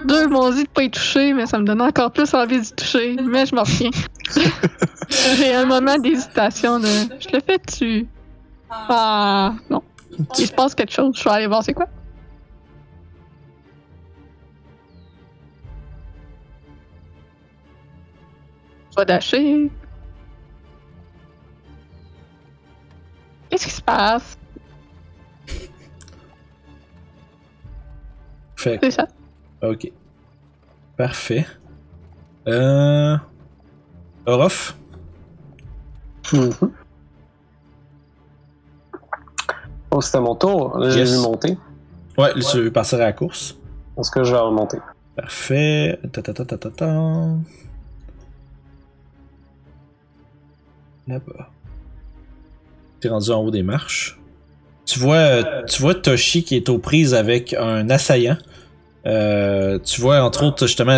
[0.05, 2.71] Deux m'ont dit de pas y toucher, mais ça me donne encore plus envie d'y
[2.71, 3.17] toucher.
[3.17, 3.89] Mais je m'en retiens.
[5.37, 6.87] J'ai un moment d'hésitation de.
[6.87, 8.07] Je le fais dessus.
[8.69, 9.83] Ah non.
[10.37, 11.13] Il se passe quelque chose.
[11.17, 11.87] Je vais aller voir c'est quoi.
[18.91, 19.71] Je vais dasher.
[23.49, 24.37] Qu'est-ce qui se passe?
[28.55, 29.07] C'est ça.
[29.61, 29.91] Ok.
[30.97, 31.45] Parfait.
[32.47, 33.17] Euh.
[34.25, 34.75] Orof?
[36.33, 36.51] Mhm.
[39.91, 40.77] Oh, c'était mon tour.
[40.77, 41.57] Là, j'ai vu monter.
[42.17, 43.57] Ouais, tu veux passer à la course.
[43.97, 44.77] Est-ce que je vais remonter?
[45.15, 45.99] Parfait.
[46.11, 46.85] Ta ta ta ta ta ta.
[51.07, 51.49] Là-bas.
[52.99, 54.19] T'es rendu en haut des marches.
[54.85, 58.37] Tu vois, euh, tu vois Toshi qui est aux prises avec un assaillant.
[59.07, 60.97] Euh, tu vois entre autres justement,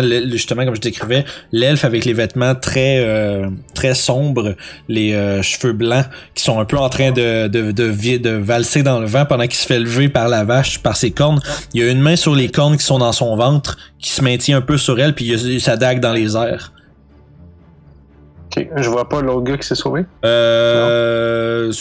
[0.64, 4.54] comme je décrivais, l'elfe avec les vêtements très euh, très sombres,
[4.88, 9.00] les euh, cheveux blancs qui sont un peu en train de de, de, valser dans
[9.00, 11.40] le vent pendant qu'il se fait lever par la vache par ses cornes.
[11.72, 14.22] Il y a une main sur les cornes qui sont dans son ventre qui se
[14.22, 16.72] maintient un peu sur elle puis il y a sa dague dans les airs.
[18.56, 20.04] Ok, je vois pas l'autre gars qui s'est sauvé.
[20.24, 21.72] Euh,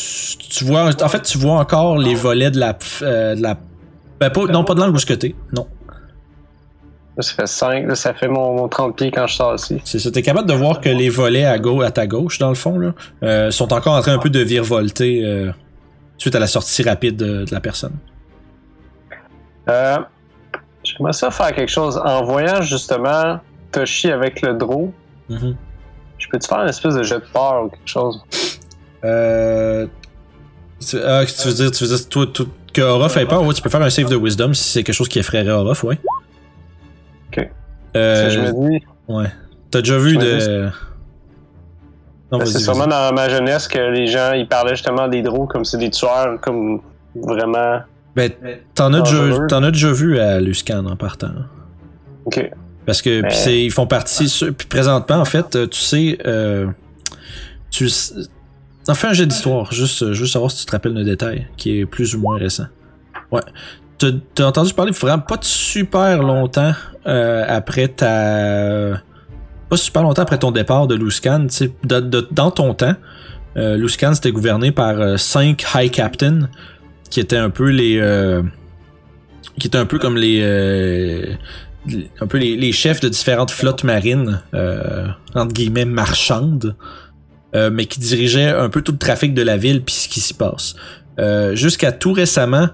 [0.49, 3.57] tu vois, en fait, tu vois encore les volets de la, euh, de la,
[4.19, 5.67] ben, pas, non pas de l'angle où ce que t'es, non.
[7.20, 9.80] Ça fait 5, là, ça fait mon, mon 30 pieds quand je sors ici.
[9.84, 10.09] C'est ça.
[10.09, 12.80] T'es capable de voir que les volets à, gauche, à ta gauche, dans le fond,
[12.80, 15.51] là, euh, sont encore en train un peu de virevolter euh,
[16.18, 17.93] suite à la sortie rapide de, de la personne?
[19.70, 19.97] Euh,
[20.84, 22.01] J'aimerais ça faire quelque chose.
[22.03, 23.39] En voyant justement
[23.72, 24.91] Toshi avec le draw,
[25.30, 25.55] Mhm.
[26.18, 28.22] je peux-tu faire une espèce de jet de peur ou quelque chose?
[29.05, 29.88] Euh,
[30.86, 33.53] tu, ah, tu veux dire, tu veux dire toi, toi, que Orof ait peur, ouais,
[33.53, 35.97] tu peux faire un save de wisdom si c'est quelque chose qui effraierait Orof, ouais.
[37.96, 39.28] Euh, je me dis, ouais.
[39.72, 40.70] T'as déjà vu de.
[42.32, 45.66] Ben, c'est sûrement dans ma jeunesse que les gens ils parlaient justement des draws comme
[45.66, 46.82] c'est des tueurs, comme
[47.16, 47.80] vraiment.
[48.16, 48.32] Ben,
[48.74, 51.30] t'en as, as déjà vu à Luscan en partant.
[52.26, 52.50] Ok.
[52.86, 54.26] Parce que puis c'est, ils font partie.
[54.58, 56.18] Puis présentement, en fait, euh, tu sais.
[56.26, 56.68] Euh,
[57.70, 58.14] tu s-
[58.88, 61.48] en fais un jet d'histoire, juste, euh, juste savoir si tu te rappelles d'un détail
[61.56, 62.66] qui est plus ou moins récent.
[63.32, 63.41] Ouais.
[64.36, 66.74] T'as, entendu parler vraiment pas super longtemps
[67.08, 69.01] euh, après ta.
[69.70, 70.95] Pas super longtemps après ton départ de
[71.49, 72.95] sais, de- de- dans ton temps,
[73.58, 76.49] euh, Luscan c'était gouverné par euh, cinq High Captains
[77.10, 77.97] qui étaient un peu les.
[77.99, 78.43] euh,
[79.60, 80.39] qui étaient un peu comme les.
[80.43, 81.36] euh,
[82.22, 86.76] un peu les, chefs de différentes flottes marines, euh, entre guillemets marchandes,
[87.56, 90.20] euh, mais qui dirigeaient un peu tout le trafic de la ville puis ce qui
[90.22, 90.76] s'y passe.
[91.20, 92.70] Euh, Jusqu'à tout récemment,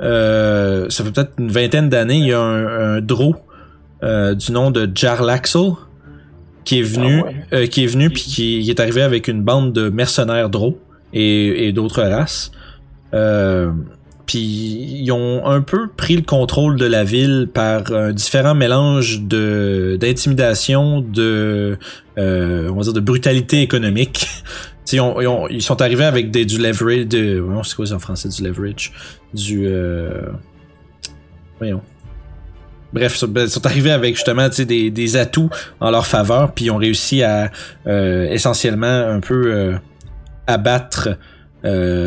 [0.00, 3.36] euh, ça fait peut-être une vingtaine d'années, il y a un, un draw
[4.02, 5.72] euh, du nom de Jarlaxle
[6.64, 7.36] qui est venu, Ah ouais.
[7.52, 10.78] euh, qui est venu puis qui, qui est arrivé avec une bande de mercenaires draw
[11.12, 12.52] et, et d'autres races.
[13.14, 13.72] Euh,
[14.26, 19.22] puis ils ont un peu pris le contrôle de la ville par un différent mélange
[19.22, 21.78] de d'intimidation, de
[22.18, 24.28] euh, on va dire de brutalité économique.
[24.92, 27.98] Ils, ont- ils ont- ils sont arrivés avec des, du leverage, de, c'est quoi en
[27.98, 28.92] français du leverage,
[29.34, 30.28] du euh,
[31.58, 31.82] voyons.
[32.92, 36.52] Bref, ils sont- ben, ils sont arrivés avec justement des, des atouts en leur faveur,
[36.52, 37.50] puis ils ont réussi à
[37.86, 39.76] euh, essentiellement un peu euh,
[40.46, 41.10] abattre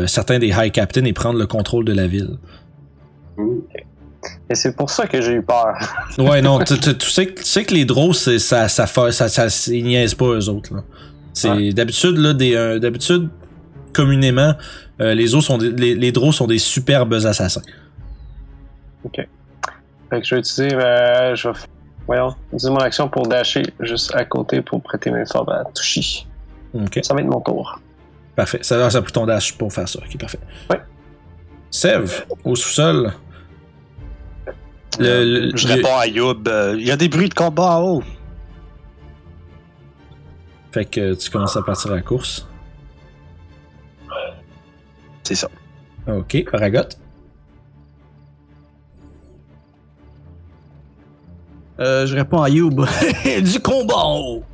[0.08, 2.36] certains des High Captains et prendre le contrôle de la ville.
[4.48, 5.74] Et c'est pour ça que j'ai eu peur.
[6.18, 6.90] Ouais, non, tu, sais, que-
[7.70, 7.84] les
[8.38, 10.74] ça, ça, ça, ça- ils niaisent pas eux autres.
[10.74, 10.82] là.
[11.32, 11.72] C'est Ouais.
[11.72, 13.28] d'habitude là, des, euh, d'habitude
[13.92, 14.54] communément,
[15.00, 17.62] euh, les autres sont des, les, les draws sont des superbes assassins.
[19.14, 20.74] Fait que je vais utiliser.
[20.74, 21.54] euh, je vais.
[22.06, 26.26] Voyons, utiliser mon action pour dasher juste à côté pour prêter main forte à Touchy.
[26.74, 27.80] Ok, Ça va être mon tour.
[28.36, 28.58] parfait.
[28.62, 30.00] Ça a ça pris ton dash pour faire ça.
[30.00, 30.38] Ok, parfait.
[30.70, 30.80] Ouais.
[31.70, 33.12] Sève, au sous-sol.
[34.98, 36.46] Le- le- je le- réponds à Youb.
[36.48, 38.02] euh, Il y a des bruits de combat en haut.
[40.72, 42.48] Fait que tu commences à partir à la course.
[45.22, 45.48] C'est ça.
[46.08, 46.80] Ok, Ragot.
[51.78, 52.86] Euh, je réponds à Youb.
[53.42, 54.44] du combat en haut.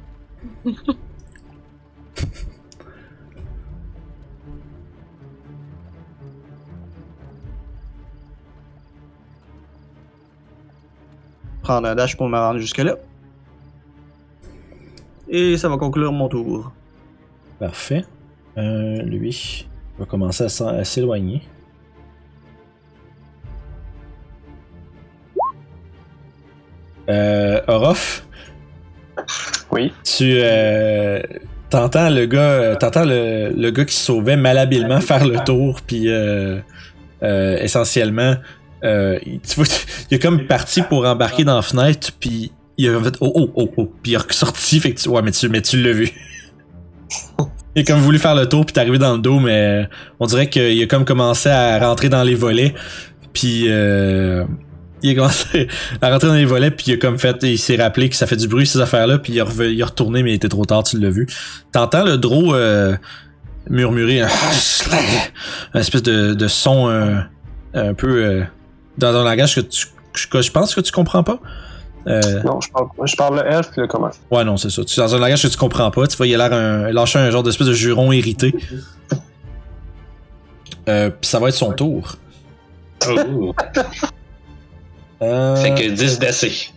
[11.62, 12.96] Prendre un dash pour me rendre jusque-là.
[15.28, 16.72] Et ça va conclure mon tour.
[17.58, 18.04] Parfait.
[18.56, 19.66] Euh, lui
[19.98, 21.42] va commencer à s'éloigner.
[27.08, 28.26] Euh, Orof,
[29.72, 29.92] Oui.
[30.04, 31.22] tu euh,
[31.70, 35.80] t'entends le gars, euh, t'entends le, le gars qui se sauvait malhabilement faire le tour,
[35.86, 36.58] puis euh,
[37.22, 38.34] euh, essentiellement,
[38.84, 39.64] euh, il- tu vois,
[40.10, 43.50] il est comme parti pour embarquer dans la fenêtre, puis il a fait oh oh
[43.54, 45.92] oh oh, puis il est ressorti, fait que tu, ouais mais tu, mais tu l'as
[45.92, 46.10] vu.
[47.76, 50.26] Il a comme voulu faire le tour puis t'es arrivé dans le dos, mais on
[50.26, 52.74] dirait qu'il a comme commencé à rentrer dans les volets.
[53.32, 54.44] Puis euh,
[55.02, 55.68] il a commencé
[56.02, 58.26] à rentrer dans les volets puis il a comme fait, il s'est rappelé que ça
[58.26, 60.64] fait du bruit ces affaires-là puis il a, il a retourné mais il était trop
[60.64, 61.28] tard, tu l'as vu.
[61.70, 62.96] T'entends le draw euh,
[63.70, 64.28] murmurer un,
[65.74, 67.20] un espèce de, de son euh,
[67.74, 68.42] un peu
[68.96, 69.86] dans un langage que tu
[70.30, 71.40] que je pense que tu comprends pas.
[72.06, 74.10] Euh, Non, je parle, je parle le elfe puis le commun.
[74.30, 74.84] Ouais, non, c'est ça.
[74.84, 76.06] Tu es dans un langage que tu comprends pas.
[76.06, 78.54] Tu vois, il a l'air un, lâcher un genre d'espèce de juron irrité.
[80.88, 82.16] Euh, puis ça va être son tour.
[83.08, 83.54] Oh.
[85.20, 86.72] Euh, Fait que 10 d'AC.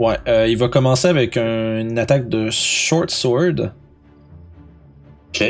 [0.00, 3.70] Ouais, euh, il va commencer avec un- une attaque de short sword.
[5.28, 5.48] Ok.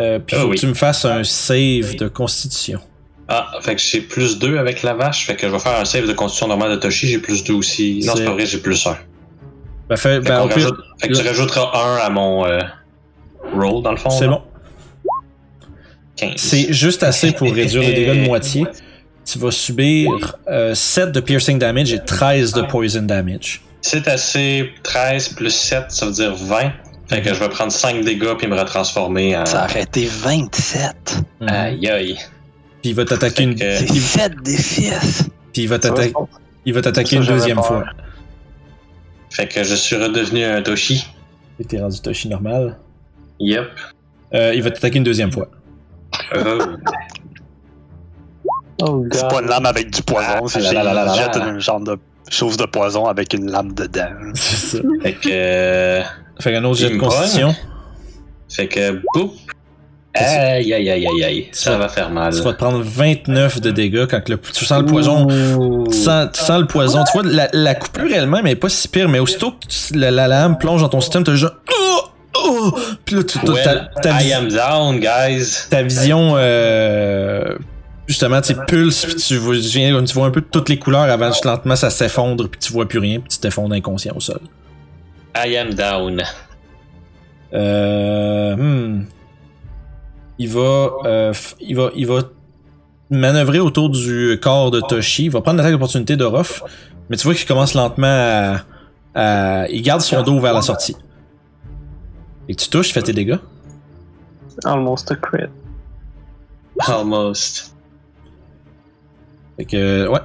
[0.00, 0.56] Euh, puis Ah faut oui.
[0.56, 2.80] que tu me fasses un save de constitution.
[3.28, 5.26] Ah, fait que j'ai plus 2 avec la vache.
[5.26, 7.08] Fait que je vais faire un save de constitution normale de Toshi.
[7.08, 8.00] J'ai plus 2 aussi.
[8.04, 8.94] Non, C'est- pas vrai, j'ai plus 1.
[8.94, 8.98] Fait,
[9.88, 12.60] Ben, fait, ben, qu'on au pire, rajoute- fait que tu rajouteras 1 à mon euh,
[13.54, 14.10] roll, dans le fond.
[14.10, 14.42] c'est bon.
[16.16, 16.32] 15.
[16.36, 18.66] C'est juste assez pour réduire le dégât de moitié.
[19.24, 23.62] Tu vas subir euh, 7 de piercing damage et 13 de poison damage.
[23.82, 26.72] C'est assez 13 plus 7, ça veut dire 20.
[27.08, 29.46] Fait que je vais prendre 5 dégâts puis me retransformer en.
[29.46, 31.20] Ça aurait été 27.
[31.40, 31.48] Mhm.
[31.48, 32.18] Aïe aïe.
[32.82, 35.28] Puis il va t'attaquer une, Fait que- C'est 7 des 6.
[35.52, 36.12] puis il va t'attaquer,
[36.64, 37.84] il va t'attaquer une deuxième fois.
[39.30, 41.06] Fait que je suis redevenu un Toshi.
[41.60, 42.78] Et t'es rendu Toshi normal.
[43.40, 43.64] Yep.
[44.34, 45.48] Euh, il va t'attaquer une deuxième fois.
[46.34, 46.38] Oh.
[48.80, 51.46] Oh, C'est pas une lame avec du poison, Ah, c'est là, là, jette là.
[51.46, 51.98] un genre de
[52.30, 54.08] chose de poison avec une lame dedans.
[54.34, 54.82] C'est ça.
[55.02, 55.28] fait que.
[55.32, 56.02] euh,
[56.40, 57.54] Fait qu'un autre jet Il de constitution.
[58.48, 59.02] Fait que.
[59.14, 59.32] Boop.
[60.24, 61.48] Aïe aïe aïe aïe aïe.
[61.52, 62.34] Ça va faire mal.
[62.34, 65.26] Tu vas te prendre 29 de dégâts quand le, tu sens le poison.
[65.90, 67.04] Tu sens, tu sens le poison.
[67.04, 70.10] Tu vois, la, la coupure elle-même est pas si pire, mais aussitôt que tu- la,
[70.10, 71.52] la lame plonge dans ton système, t'as genre.
[71.72, 72.00] Oh!
[72.36, 72.78] Oh!
[73.04, 75.66] Puis là, tu, ta, Well, ta, I am down, guys.
[75.70, 77.56] ta vision, euh,
[78.06, 81.02] justement, tu sais, pulse, puis tu vois, tu tu vois un peu toutes les couleurs
[81.10, 84.20] avant que lentement ça s'effondre, puis tu vois plus rien, puis tu t'effondres inconscient au
[84.20, 84.40] sol.
[85.36, 86.22] I am down.
[87.54, 89.04] Euh, hmm.
[90.38, 92.20] Il va, euh, il va, il va
[93.10, 95.24] manœuvrer autour du corps de Toshi.
[95.24, 96.62] Il va prendre l'attaque d'opportunité de Ruff,
[97.08, 98.60] mais tu vois qu'il commence lentement à,
[99.14, 100.96] à- il garde son dos vers la sortie.
[102.48, 103.38] Et tu touches, fais tes dégâts.
[104.64, 105.44] Almost a crit.
[106.86, 107.74] Almost.
[109.56, 110.20] Fait que, ouais,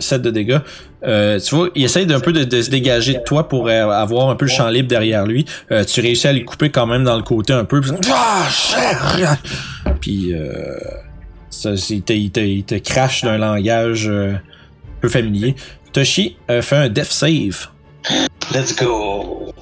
[0.00, 0.58] 7 de dégâts.
[1.04, 3.88] Euh, tu vois, il essaye d'un peu de, de se dégager de toi pour euh,
[3.90, 5.44] avoir un peu le champ libre derrière lui.
[5.70, 7.80] Euh, tu réussis à lui couper quand même dans le côté un peu.
[7.80, 8.48] Puis, Ah!
[10.00, 10.32] Puis,
[11.50, 14.10] ça, il, te, il te- il te crache d'un langage
[15.00, 15.54] peu familier.
[15.92, 17.68] Toshi fait un death save.
[18.54, 19.52] Let's go.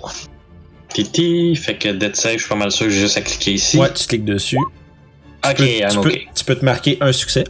[0.93, 1.55] Titi.
[1.57, 3.77] Fait que Dead Save, je suis pas mal sûr que j'ai juste à cliquer ici.
[3.79, 4.57] Ouais, tu cliques dessus.
[4.57, 6.27] Ok, Tu peux, I'm tu, peux, ok.
[6.35, 7.45] tu peux te marquer un succès.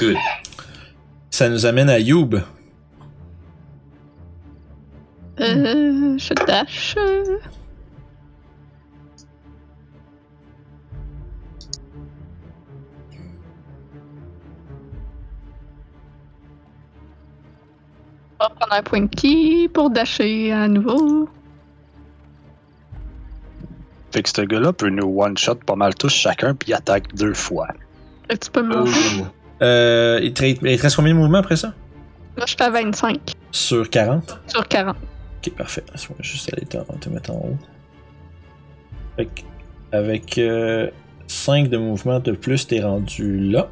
[0.00, 0.16] Good.
[1.30, 2.36] Ça nous amène à Youb.
[5.38, 6.96] Euh, je dash.
[6.98, 7.38] euh.
[18.40, 21.28] On va prendre un point de ki pour dasher à nouveau.
[24.12, 27.34] Fait que ce gars-là peut nous one-shot pas mal tous chacun, puis il attaque deux
[27.34, 27.68] fois.
[28.30, 28.84] Fait que tu peux me.
[29.62, 31.72] Euh, il, te, il te reste combien de mouvements après ça?
[32.36, 33.18] Là, je suis à 25
[33.50, 34.40] Sur 40.
[34.46, 34.96] sur 40.
[35.46, 35.82] Ok, parfait.
[35.92, 37.56] Laisse-moi juste aller te, te mettre en haut.
[39.16, 39.28] Fait
[39.92, 40.38] avec
[41.26, 43.68] 5 de mouvement de plus, t'es rendu là.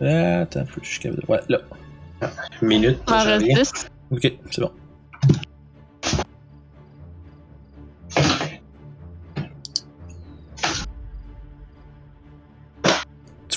[0.00, 1.58] Ah, attends, je capable de- Ouais, là.
[2.62, 3.56] Une minute, Il m'en je reste reviens.
[3.62, 3.86] 10.
[4.10, 4.72] Ok, c'est bon.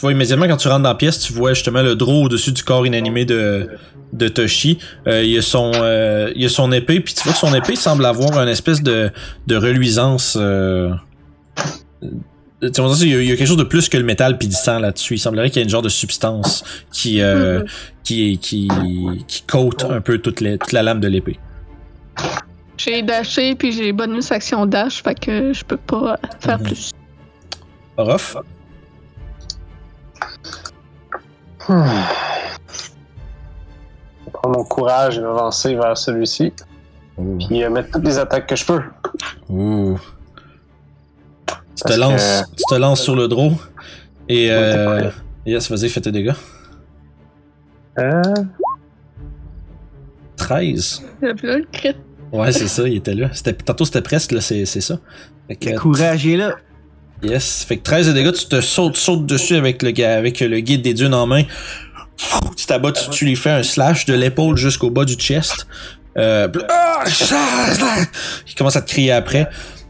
[0.01, 2.51] Tu vois immédiatement quand tu rentres dans la pièce, tu vois justement le draw au-dessus
[2.51, 3.69] du corps inanimé de,
[4.13, 4.79] de Toshi.
[5.07, 7.75] Euh, il, a son, euh, il a son épée, puis tu vois que son épée
[7.75, 9.11] semble avoir une espèce de,
[9.45, 10.39] de reluisance.
[10.41, 10.89] Euh,
[12.01, 14.39] tu dire, il y, a, il y a quelque chose de plus que le métal
[14.39, 15.13] puis du sang là-dessus.
[15.13, 17.65] Il semblerait qu'il y ait une genre de substance qui, euh, Mhm.
[18.03, 18.67] qui, qui,
[19.27, 21.37] qui coat un peu toute, les- toute la lame de l'épée.
[22.77, 26.65] J'ai dashé, puis j'ai bonus action dash, fait que je peux pas faire Mhm.
[26.65, 26.89] plus.
[27.97, 28.37] Orof,
[31.67, 31.83] Hmm.
[34.19, 36.53] Je vais prendre mon courage et m'avancer vers celui-ci.
[37.47, 38.81] Puis euh, mettre toutes les attaques que je peux.
[39.49, 39.99] Ouh.
[41.75, 43.51] Tu te, lances, que- tu te lances sur le draw.
[44.29, 45.09] Et euh,
[45.45, 46.33] yes, vas-y, fais tes dégâts.
[47.99, 48.21] Euh,
[50.37, 51.03] 13.
[51.21, 51.95] Et puis là, le crit.
[52.31, 53.29] Ouais, c'est ça, il était là.
[53.33, 54.97] C'était, tantôt c'était presque, là, c'est, c'est ça.
[55.59, 56.55] Que, Le courage est là.
[57.23, 57.63] Yes.
[57.67, 60.59] Fait que 13 de dégâts, tu te sautes, sautes dessus avec le, ga- avec le
[60.59, 61.43] guide des dunes en main.
[62.57, 65.65] Tu t'abats, tu, tu lui fais un slash de l'épaule jusqu'au bas du chest.
[66.17, 67.03] Euh, Ah!
[68.47, 69.49] il commence à te crier après.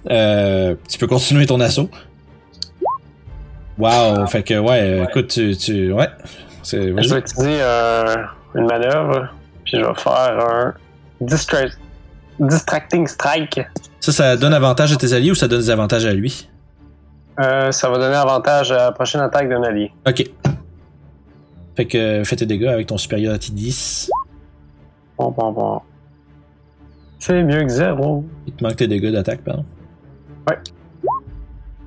[0.10, 1.90] Euh, tu peux continuer ton assaut.
[3.78, 6.08] Wow, fait que ouais, euh, écoute, tu, tu ouais,
[6.62, 8.16] c'est je vais utiliser euh,
[8.56, 9.30] une manœuvre.
[9.66, 10.74] Puis je vais faire un
[11.22, 11.72] distra-
[12.40, 13.62] Distracting Strike.
[14.00, 16.48] Ça, ça donne avantage à tes alliés ou ça donne des avantages à lui?
[17.42, 19.92] Euh, ça va donner avantage à la prochaine attaque d'un allié.
[20.08, 20.24] Ok.
[21.76, 24.10] Fait que fais tes dégâts avec ton supériority 10.
[25.18, 25.82] Bon, bon, bon.
[27.20, 28.26] C'est mieux que zéro.
[28.48, 29.66] Il te manque tes dégâts d'attaque, pardon.
[30.50, 30.58] Ouais.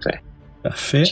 [0.07, 0.21] Ouais.
[0.63, 1.05] Parfait.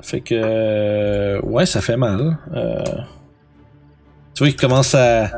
[0.00, 0.34] Fait que.
[0.34, 2.36] euh, ouais, ça fait mal.
[2.54, 2.82] Euh,
[4.34, 5.30] tu vois qu'il commence à,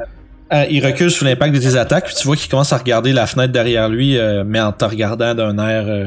[0.51, 3.13] à- Il recule sous l'impact de tes attaques, puis tu vois qu'il commence à regarder
[3.13, 6.07] la fenêtre derrière lui, euh, mais en te regardant d'un air euh,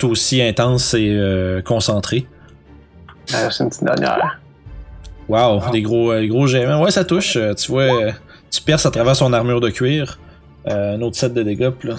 [0.00, 2.26] tout aussi intense et euh, concentré.
[3.34, 4.40] Euh, c'est une petite dernière.
[5.28, 6.80] Wow, des gros, euh, gros gemmes.
[6.80, 7.36] Ouais, ça touche.
[7.36, 8.10] Euh, tu vois, euh,
[8.50, 10.18] tu perces à travers son armure de cuir.
[10.66, 11.94] Euh, un autre set de dégâts, là.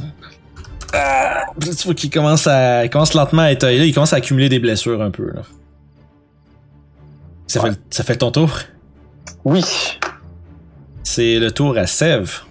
[0.94, 1.46] Ah!
[1.62, 2.84] Tu vois qu'il commence à.
[2.84, 3.64] Il commence lentement à être.
[3.64, 5.32] Là, il commence à accumuler des blessures un peu.
[5.32, 5.44] Là.
[7.48, 8.50] Ça, fait, ça fait ton tour?
[9.46, 9.64] Oui.
[11.04, 12.42] C'est le tour à Sève.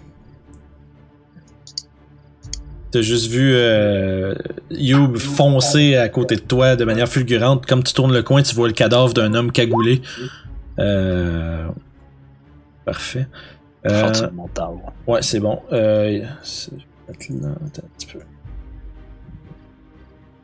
[2.90, 4.34] T'as juste vu euh,
[4.70, 7.66] Youb foncer à côté de toi de manière fulgurante.
[7.66, 10.02] Comme tu tournes le coin, tu vois le cadavre d'un homme cagoulé.
[10.78, 11.68] Euh...
[12.84, 13.28] Parfait.
[13.86, 14.12] Euh,
[14.54, 14.82] temps.
[15.06, 15.60] Ouais, c'est bon.
[15.72, 16.28] Euh, là,
[17.08, 18.18] attends un petit peu.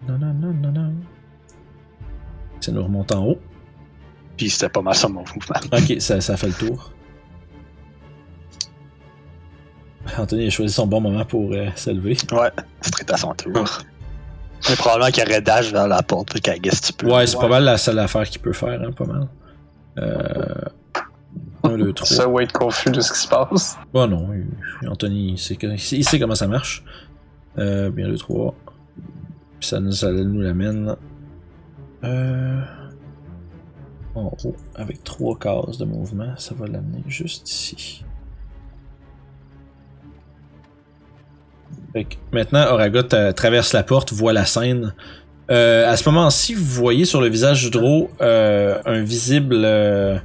[0.08, 0.92] Non, non, non, non, non.
[2.60, 3.38] Ça nous remonte en haut.
[4.36, 5.60] Puis c'était pas mal ça mon mouvement.
[5.72, 6.92] Ok, ça, ça fait le tour.
[10.18, 12.16] Anthony a choisi son bon moment pour euh, se lever.
[12.32, 12.50] Ouais,
[12.80, 13.52] c'est à son tour.
[14.68, 17.10] Mais probablement qu'il y aurait dash vers la porte, fait qu'à guess tu peux.
[17.12, 19.28] Ouais, c'est pas mal la seule affaire qu'il peut faire, hein, pas mal.
[19.98, 20.54] Euh...
[21.62, 22.06] 1, 2, 3.
[22.08, 23.76] Ça va être confus de ce qui se passe.
[23.92, 26.84] Bon, non, il- Anthony, il sait, que- il sait- comment ça marche.
[27.58, 28.54] Euh, bien, 2, 3.
[29.58, 30.94] Puis ça nous, ça nous l'amène.
[32.04, 32.60] Euh,
[34.14, 38.04] en haut, avec trois cases de mouvement, ça va l'amener juste ici.
[42.32, 43.02] Maintenant, Oragot
[43.34, 44.94] traverse la porte, voit la scène.
[45.50, 49.62] Euh, à ce moment-ci, vous voyez sur le visage du Dro euh, un visible.
[49.64, 50.18] euh,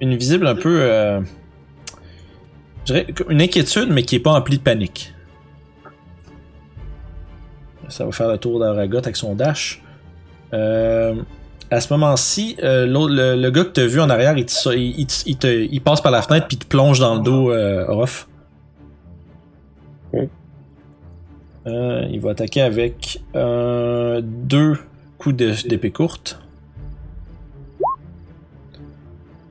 [0.00, 0.80] une visible un peu.
[0.80, 1.20] euh,
[2.80, 5.12] je dirais une inquiétude, mais qui est pas emplie de panique.
[7.88, 9.82] Ça va faire le tour d'Aragot avec son dash.
[10.52, 12.86] À ce moment-ci, le,
[13.36, 16.46] le gars que t'as vu en arrière, il, te- il- il passe par la fenêtre
[16.48, 18.28] puis il te plonge dans le dos, Orof.
[20.12, 20.28] Ok.
[21.66, 24.78] Euh, il va attaquer avec euh, deux
[25.18, 26.40] coups d'épée courte.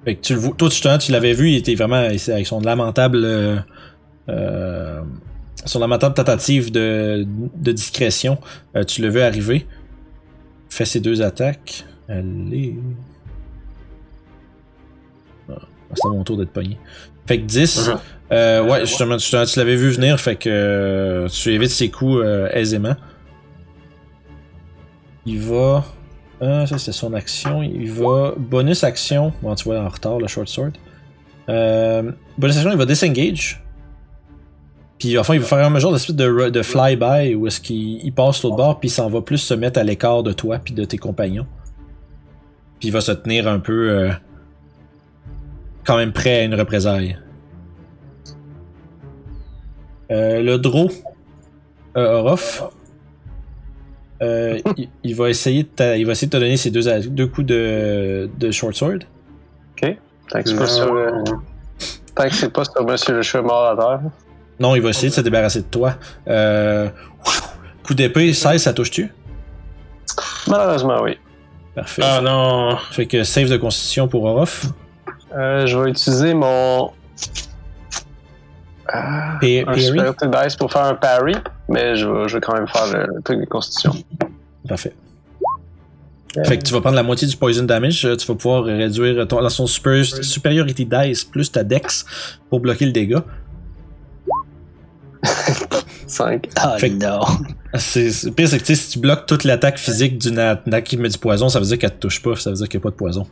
[0.03, 2.59] Fait que tu le vois, toi, justement, tu l'avais vu, il était vraiment avec son
[2.59, 3.21] lamentable,
[4.29, 5.01] euh,
[5.63, 8.39] son lamentable tentative de, discrétion.
[8.87, 9.67] Tu le veux arriver.
[10.69, 11.85] Fait ses deux attaques.
[12.09, 12.77] Allez.
[15.49, 15.59] Ah,
[15.93, 16.77] c'est mon tour d'être pogné.
[17.27, 17.89] Fait que 10.
[17.89, 17.99] Mhm.
[18.31, 22.21] Euh, ouais, justement, justement, tu l'avais vu venir, fait que euh, tu évites ses coups
[22.23, 22.95] euh, aisément.
[25.25, 25.83] Il va.
[26.39, 27.61] Ah, ça c'était son action.
[27.61, 28.33] Il va.
[28.37, 29.33] Bonus action.
[29.41, 30.71] Bon, tu vois en retard le short sword.
[31.49, 33.61] Euh, bonus action, il va disengage.
[34.97, 38.05] Puis enfin, il va faire un genre de suite de, de fly-by où est-ce qu'il
[38.05, 40.59] il passe l'autre bord, puis il s'en va plus se mettre à l'écart de toi
[40.59, 41.47] puis de tes compagnons.
[42.79, 44.09] Puis il va se tenir un peu
[45.83, 47.17] quand même prêt à une représaille.
[50.11, 50.89] Euh, le Dro,
[51.97, 52.63] euh, Orof,
[54.21, 56.81] euh, il, il va essayer de ta- il va essayer de te donner ses deux,
[57.09, 58.99] deux coups de, de short sword.
[60.29, 61.11] Tant que c'est pas sur, euh,
[62.15, 63.99] tant que c'est pas sur Monsieur le Cheveu mort à terre.
[64.61, 65.95] Non, il va essayer de se débarrasser de toi.
[66.27, 66.87] Euh,
[67.85, 69.11] coup d'épée, 16, ça touche-tu?
[70.47, 71.17] Malheureusement, oui.
[71.75, 72.01] Parfait.
[72.05, 72.77] Ah non.
[72.91, 74.67] Fait que save de constitution pour Orof.
[75.35, 76.91] Euh, je vais utiliser mon.
[78.87, 79.73] Ah, un
[80.45, 81.35] dice pour faire un parry,
[81.69, 83.93] mais je vais, je vais quand même faire le, le truc de constitution.
[84.67, 84.93] Parfait.
[86.45, 88.05] Fait que tu vas prendre la moitié du poison damage.
[88.05, 92.05] euh, Tu vas pouvoir réduire ton, dans son super, superiority dice plus ta dex
[92.49, 93.23] pour bloquer le dégât.
[96.07, 96.49] 5.
[96.57, 97.21] Ah Fait que- non.
[97.75, 101.17] C'est, pire, c'est que si tu bloques toute l'attaque physique d'une attaque qui met du
[101.17, 102.89] poison, ça veut dire qu'elle te touche pas, ça veut dire qu'il n'y a pas
[102.89, 103.25] de poison.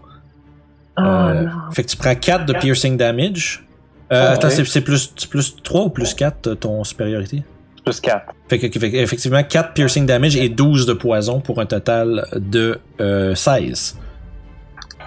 [0.98, 3.66] Euh, fait que tu prends 4 de piercing damage.
[4.12, 7.44] Euh, Ah, attends, c'est, plus, c'est plus 3 ou plus 4 euh, ton superiority?
[7.86, 8.34] Plus 4.
[8.50, 12.80] Fait que, fait effectivement, 4 piercing damage et 12 de poison pour un total de
[13.00, 13.98] euh, 16.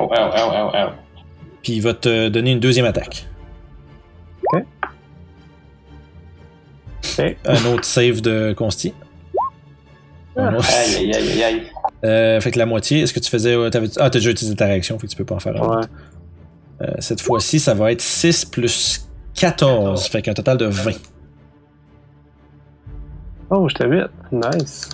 [0.01, 0.91] Oh, oh, oh, oh, oh.
[1.63, 3.27] Puis il va te donner une deuxième attaque.
[7.19, 7.37] Ok.
[7.45, 8.95] Un autre save de Consti.
[10.37, 10.69] Un autre.
[10.73, 11.63] Aïe, aïe, aïe, aïe, aïe.
[12.05, 13.55] Euh, fait que la moitié, est-ce que tu faisais.
[13.55, 15.69] euh, ah, t'as déjà utilisé ta réaction, fait que tu peux pas en faire un.
[15.69, 15.77] Ouais.
[15.77, 15.89] autre.
[16.83, 20.93] Euh, cette fois-ci, ça va être 6 plus 14, fait qu'un total de 20.
[23.51, 24.11] Oh, j'étais vite.
[24.33, 24.89] Nice.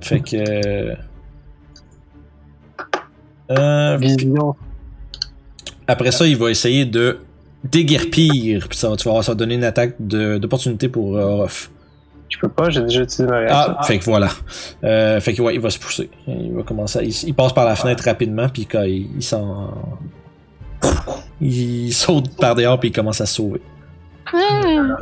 [0.00, 0.36] Fait que.
[0.36, 0.94] euh,
[3.50, 4.56] Euh, Vision.
[5.86, 7.18] après ça, il va essayer de
[7.62, 11.22] déguerpir, puis ça va, tu vas avoir, ça va donner une attaque d'opportunité pour euh,
[11.22, 11.70] Orof.
[12.28, 13.74] Je peux pas, j'ai déjà utilisé ma réaction.
[13.78, 14.30] Ah, fait que voilà.
[14.82, 16.10] Euh, fait que ouais, il va se pousser.
[16.26, 16.98] Il va commencer.
[16.98, 19.72] à- il, il passe par la fenêtre rapidement, puis quand il, il s'en.
[21.40, 23.60] Il saute par dehors, puis il commence à se sauver.
[24.32, 24.94] Hmm.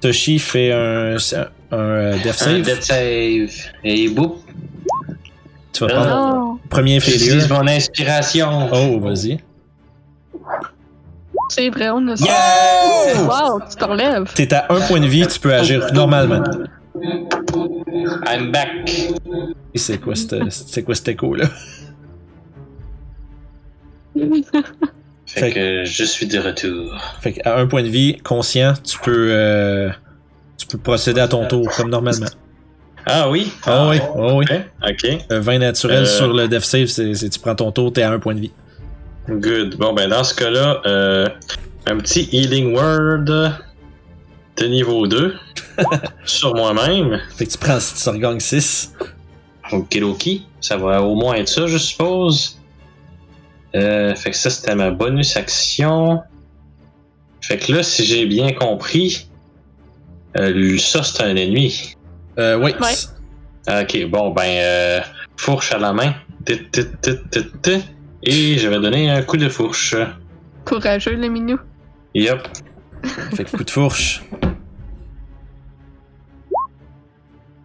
[0.00, 2.62] Toshi fait un, un, euh, death Un save.
[2.62, 3.72] death save.
[3.84, 4.32] Et boum.
[5.72, 7.62] Tu vas prendre Non, premier J'utilise failure.
[7.64, 8.68] mon inspiration.
[8.72, 9.38] Oh, vas-y.
[11.48, 12.24] c'est vrai, on a ça.
[12.26, 13.22] Yeah!
[13.24, 14.32] Wow, tu te relèves.
[14.34, 16.42] T'es à un point de vie, tu peux agir normalement.
[18.26, 18.90] I'm back.
[19.72, 21.46] Et c'est quoi cette- c'est quoi cet écho là?
[25.34, 26.94] Fait, Fait- que je suis de retour.
[27.20, 29.90] Fait qu'à un point de vie, conscient, tu peux euh,
[30.56, 32.26] tu peux procéder à ton tour comme normalement.
[33.06, 33.52] Ah oui?
[33.66, 34.46] Ah oui, oh oui.
[34.48, 34.60] Ok.
[35.04, 35.18] ok.
[35.32, 36.06] Euh, 20 naturel Euh.
[36.06, 38.52] sur le death save, c'est tu prends ton tour, t'es à un point de vie.
[39.28, 39.76] Good.
[39.76, 41.26] Bon, ben dans ce cas-là, euh,
[41.86, 45.34] un petit healing word de niveau 2
[46.24, 47.20] sur moi-même.
[47.36, 48.92] Fait que tu prends, tu regagnes 6.
[49.72, 50.46] Okidoki.
[50.60, 52.58] Ça va au moins être ça, je suppose.
[53.74, 56.22] Euh, fait que ça, c'était ma bonus action.
[57.40, 59.28] Fait que là, si j'ai bien compris,
[60.38, 61.94] euh, ça, c'est un ennemi.
[62.38, 62.74] Euh, oui.
[62.80, 62.94] Ouais.
[63.66, 65.00] Ah, Ok, bon, ben, euh,
[65.36, 66.14] fourche à la main.
[66.44, 67.84] Tit, tit, tit, tit, tit.
[68.22, 69.94] Et je vais donner un coup de fourche.
[70.64, 71.58] Courageux, le minou.
[72.14, 72.40] Yup.
[73.34, 74.22] Fait que coup de fourche.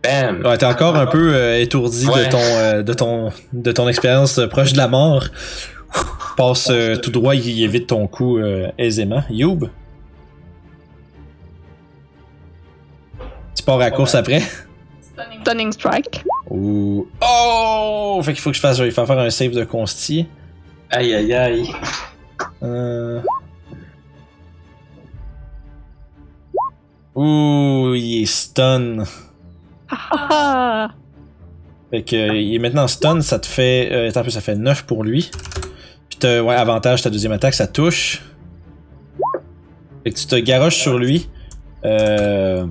[0.03, 0.41] Bam.
[0.45, 2.25] Ouais, t'es encore un peu euh, étourdi Ouais.
[2.25, 5.25] de ton euh, de ton de ton expérience proche de la mort.
[6.39, 9.23] Passe euh, tout droit, il évite ton coup euh, aisément.
[9.29, 9.69] Youb?
[13.53, 14.41] Tu pars à la course après?
[15.41, 16.23] Stunning Strike.
[16.49, 20.27] Ou oh, fait qu'il faut que je fasse, il faut faire un save de consti.
[20.89, 21.69] Aïe, aïe, aïe.
[22.63, 23.19] Euh...
[27.15, 29.03] Ouh, il est stun.
[29.91, 30.91] Ah!
[31.91, 33.89] Fait que euh, il est maintenant stun, ça te fait.
[33.91, 35.31] Euh, attends un peu, ça fait 9 pour lui.
[36.09, 38.21] Puis t'as ouais, avantage ta deuxième attaque, ça touche.
[40.03, 41.29] Fait que tu te garoches sur lui.
[41.85, 42.67] Euh...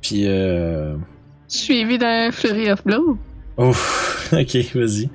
[0.00, 0.96] Puis euh.
[1.48, 3.18] Suivi d'un Flurry of Blow.
[3.56, 5.08] Ouf, ok, vas-y.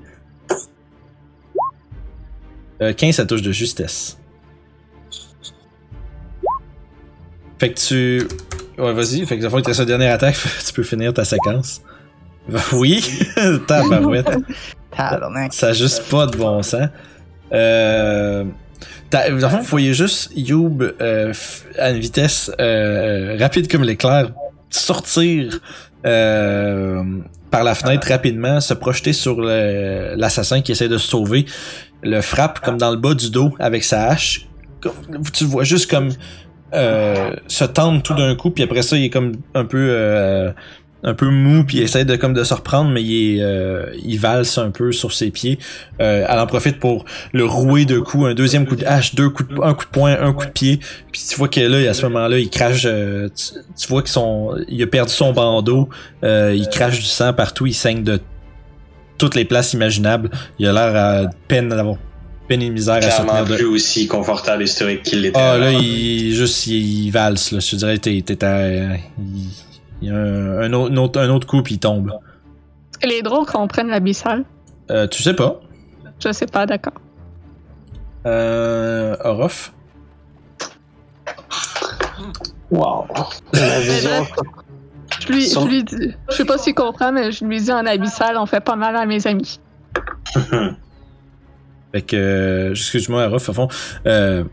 [2.81, 4.19] Euh, 15, ça touche de justesse.
[7.59, 8.27] Fait que tu.
[8.77, 9.25] Ouais, vas-y.
[9.25, 11.81] Fait que la fois, il te reste une dernière attaque, tu peux finir ta séquence.
[12.71, 13.03] Oui!
[13.67, 14.29] Tabarouette.
[14.97, 15.53] Tabarnak.
[15.53, 16.89] Ça a juste pas de bon sens.
[17.53, 18.43] Euh.
[19.31, 21.33] vous voyez juste Youb euh,
[21.79, 24.31] à une vitesse euh, rapide comme l'éclair
[24.69, 25.59] sortir
[26.05, 27.03] euh,
[27.49, 31.45] par la fenêtre rapidement, se projeter sur l'assassin qui essaie de se sauver.
[32.03, 34.47] le frappe comme dans le bas du dos avec sa hache.
[35.33, 36.09] Tu le vois juste comme
[36.73, 40.51] euh, se tendre tout d'un coup, puis après ça, il est comme un peu euh,
[41.07, 43.85] un peu mou, puis il essaie de comme de se reprendre, mais il est, euh,
[44.03, 45.57] il valse un peu sur ses pieds.
[46.01, 49.29] Euh, elle en profite pour le rouer de coups, un deuxième coup de hache, deux
[49.29, 50.79] coups de, un coup de poing, un coup de pied.
[51.11, 52.83] Puis tu vois que là, à ce moment-là, il crache.
[52.85, 55.87] euh, tu, tu vois qu'il son, il a perdu son bandeau,
[56.25, 58.19] euh, il crache du sang partout, il saigne de
[59.17, 60.29] toutes les places imaginables.
[60.59, 61.95] Il a l'air à peine d'avoir
[62.49, 63.55] peine et misère à se tenir de.
[63.55, 65.39] plus aussi confortable historique qu'il l'était.
[65.39, 67.59] Ah là, il juste il, il valse là.
[67.59, 69.49] Je te dirais, t'es, t'es à- il,
[70.01, 72.11] il y a un, un autre, un autre, un autre coup puis il tombe.
[73.03, 74.43] Il est drôle qu'on prenne l'abyssal.
[74.89, 75.59] Euh, tu sais pas.
[76.19, 76.93] Je sais pas, d'accord.
[78.25, 79.71] Euh, Orof?
[82.71, 83.05] Wow.
[83.53, 84.25] La vision.
[85.21, 87.71] Je lui, Son- je lui dis, je sais pas s'il comprend, mais je lui dis
[87.71, 89.59] en abyssal, on fait pas mal à mes amis.
[91.93, 93.67] Fait que, euh, excuse-moi, Orof, à fond.
[94.05, 94.43] Euh,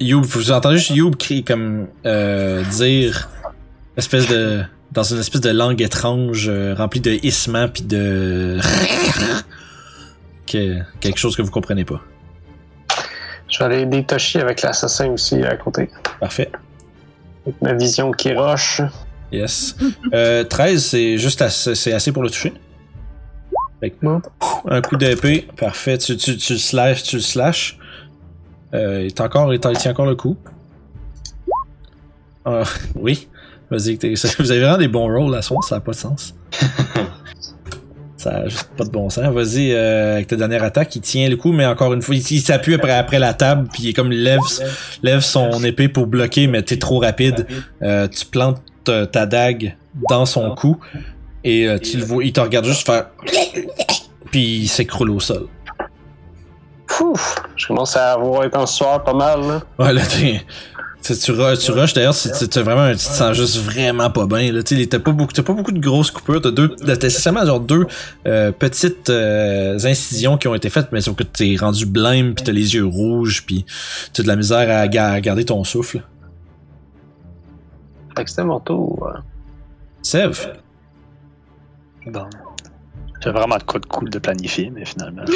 [0.00, 3.28] Youb, vous entendez juste Youb crier comme euh, dire
[3.96, 8.58] espèce de dans une espèce de langue étrange euh, remplie de hissements puis de
[10.46, 12.00] que, quelque chose que vous comprenez pas.
[13.48, 15.90] Je vais aller Toshi avec l'assassin aussi à côté.
[16.20, 16.50] Parfait.
[17.46, 18.80] Avec ma vision qui roche.
[19.32, 19.76] Yes.
[20.12, 22.52] Euh, 13, c'est juste assez, c'est assez pour le toucher.
[23.80, 24.06] Fait que,
[24.68, 25.98] un coup d'épée, parfait.
[25.98, 27.78] Tu, tu, tu le slash, tu le slash.
[28.74, 30.36] Euh, il est encore, il tient encore le coup.
[32.44, 32.62] Ah,
[32.94, 33.28] oui.
[33.70, 36.34] Vas-y, t'es- vous avez vraiment des bons rolls à soir, ça n'a pas de sens.
[38.16, 39.32] ça a juste pas de bon sens.
[39.32, 42.20] Vas-y, euh, avec ta dernière attaque, il tient le coup, mais encore une fois, il,
[42.30, 44.40] il s'appuie après, après la table, puis il est comme lève,
[45.02, 47.46] lève son épée pour bloquer, mais t'es trop rapide.
[47.82, 49.76] Euh, tu plantes ta, dague
[50.08, 50.78] dans son cou
[51.44, 53.06] et euh, tu le vois, il te regarde juste faire
[54.30, 55.46] puis il s'écroule au sol.
[57.00, 57.36] Ouf!
[57.56, 59.62] Je commence à avoir en sueur pas mal, là.
[59.78, 60.42] Ouais, là, t'es.
[61.02, 64.10] Tu, tu, ru- tu rushes d'ailleurs, c'est- tu tu- vraiment, tu te sens juste vraiment
[64.10, 64.52] pas bien.
[64.52, 64.62] Là.
[64.62, 66.42] T'as pas beaucoup, t'as pas beaucoup de grosses coupures.
[66.42, 67.86] T'as deux, t'as essentiellement genre deux
[68.26, 72.44] euh, petites euh, incisions qui ont été faites, mais sauf que t'es rendu blême, puis
[72.44, 73.64] t'as les yeux rouges, puis
[74.12, 76.02] t'as de la misère à, ga- à garder ton souffle.
[78.16, 79.08] Fait que c'était mon tour.
[80.02, 80.38] Sev,
[82.06, 82.26] Bon.
[83.22, 85.24] J'ai vraiment de quoi de cool de planifier, mais finalement.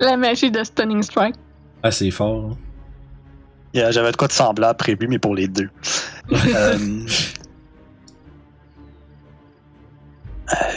[0.00, 1.34] La magie de Stunning Strike.
[1.82, 2.50] Ah c'est fort.
[2.52, 2.56] hein.
[3.72, 5.68] Yeah, J'avais de quoi de semblable prévu, mais pour les deux.
[6.32, 7.06] Euh,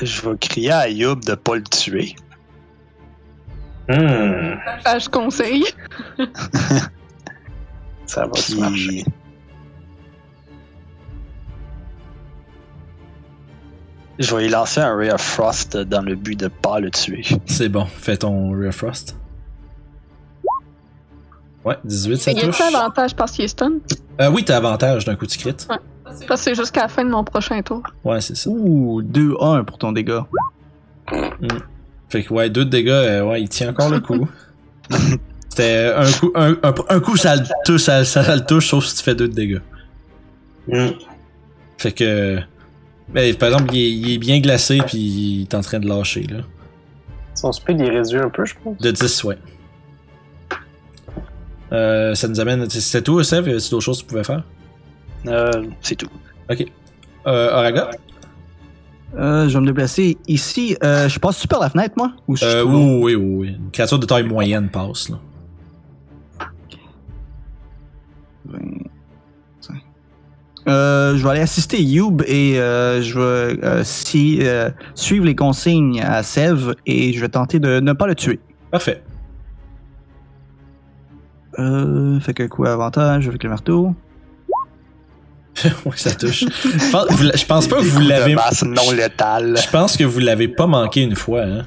[0.04, 2.16] Je vais crier à Youb de pas le tuer.
[3.90, 4.56] Hmm.
[4.86, 5.66] Ah, je conseille.
[8.06, 8.56] Ça va marcher.
[8.72, 9.06] Puis.
[14.20, 17.24] Je vais y lancer un Ray of Frost dans le but de pas le tuer.
[17.48, 19.18] C'est bon, fais ton Rear Frost.
[21.66, 22.62] Ouais, 18, ça Il y a touche.
[22.62, 23.74] avantage parce qu'il est stun?
[24.20, 25.56] Euh, oui, t'as avantage d'un coup de crit.
[26.04, 27.82] Parce que c'est jusqu'à la fin de mon prochain tour.
[28.04, 28.50] Ouais, c'est ça.
[28.50, 30.26] Ouh, 2-1 pour ton dégât.
[32.10, 34.28] Fait que ouais, deux de dégâts, euh, ouais, il tient encore le coup.
[35.50, 38.86] C'était un coup, un, un, un coup ça le touche, ça, ça le touche, sauf
[38.86, 39.62] si tu fais deux de dégâts.
[40.68, 40.90] Hmm.
[41.78, 42.40] Fait que,
[43.14, 45.88] mais par exemple, il est, il est bien glacé puis il est en train de
[45.88, 46.40] lâcher là.
[47.36, 48.78] Son speed il est réduit un peu, je pense.
[48.78, 49.38] De 10, ouais.
[51.74, 53.48] Euh, ça nous amène, c'était tout, Sev?
[53.48, 54.44] Y a d'autres choses que tu pouvais faire?
[55.28, 55.50] Euh,
[55.82, 56.10] c'est tout.
[56.50, 56.66] Ok.
[57.26, 57.90] Euh, Araga?
[59.18, 60.76] Euh, je vais me déplacer ici.
[60.84, 62.14] Euh, je passe super la fenêtre, moi?
[62.28, 63.48] Ou je Euh, oui, oui, oui, oui.
[63.60, 65.20] Une créature de taille moyenne passe là.
[68.46, 69.76] 25.
[70.68, 75.36] Euh, je vais aller assister Youb et euh, je vais euh, si, euh, suivre les
[75.36, 78.40] consignes à Sev et je vais tenter de ne pas le tuer.
[78.72, 79.02] Parfait.
[81.60, 83.94] Euh, fait que quoi, avantage avec le marteau?
[85.86, 86.46] ouais, ça touche.
[86.46, 88.36] je, pense, je pas que vous Coup l'avez.
[88.66, 89.56] non létale.
[89.64, 91.66] Je pense que vous l'avez pas manqué une fois, hein.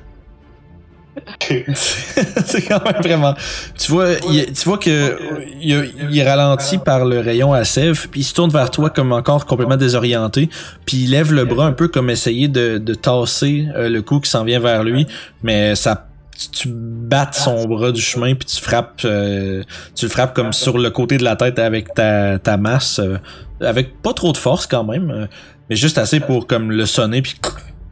[1.75, 3.35] c'est quand même vraiment.
[3.79, 5.19] Tu vois, il- tu vois que
[5.63, 8.91] il, il est ralenti par le rayon à sève, puis il se tourne vers toi
[8.91, 10.51] comme encore complètement désorienté,
[10.85, 14.21] puis il lève le bras un peu comme essayer de, de tasser euh, le coup
[14.21, 15.07] qui s'en vient vers lui,
[15.43, 16.07] mais ça
[16.39, 19.63] tu, tu battes son bras du chemin puis tu frappes euh,
[19.95, 23.19] tu le frappes comme sur le côté de la tête avec ta, ta masse euh,
[23.61, 25.27] avec pas trop de force quand même euh,
[25.71, 27.35] mais juste assez pour comme le sonner puis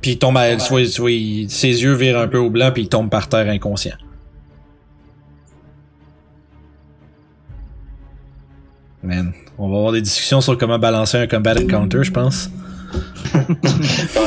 [0.01, 2.51] puis il tombe à, tu vois, tu vois, il- ses yeux virent un peu au
[2.51, 3.97] blanc puis il tombe par terre inconscient.
[9.03, 12.49] Man, on va avoir des discussions sur comment balancer un combat encounter, je pense.
[13.35, 13.43] Bon,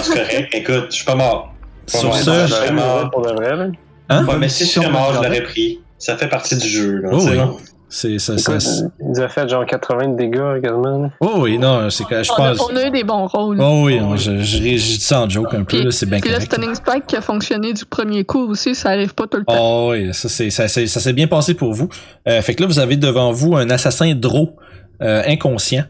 [0.01, 0.49] c'est correct.
[0.53, 1.53] Écoute, je suis pas mort.
[1.87, 3.09] Sur ce, ouais, Ça, vraiment.
[3.09, 3.67] pour de vrai, là.
[4.09, 4.25] Hein?
[4.25, 5.79] Ouais, mais si je serais mort, je l'aurais pris.
[5.97, 7.09] Ça fait partie du jeu, là.
[7.11, 7.37] Oh oui.
[7.37, 7.57] non?
[7.89, 8.57] C'est ça, ça,
[8.99, 11.09] ils ont fait genre 80 de dégâts quasiment.
[11.21, 12.69] Oh oui, non, c'est que je On a, pense.
[12.69, 13.61] on a eu des bons rôles.
[13.61, 16.29] Oh oui, je, je, je dis ça en joke un peu, là, c'est bien Puis
[16.29, 16.41] le.
[16.41, 19.53] Stunning Strike qui a fonctionné du premier coup aussi, ça arrive pas tout le temps.
[19.57, 21.87] Oh oui, ça c'est ça, c'est- ça s'est bien passé pour vous.
[22.27, 24.57] Euh, fait que là vous avez devant vous un assassin dro
[25.01, 25.85] euh, inconscient.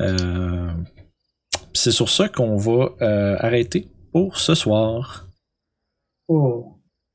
[0.00, 0.68] Euh,
[1.74, 5.28] c'est sur ça qu'on va euh, arrêter pour ce soir.
[6.26, 6.75] Oh.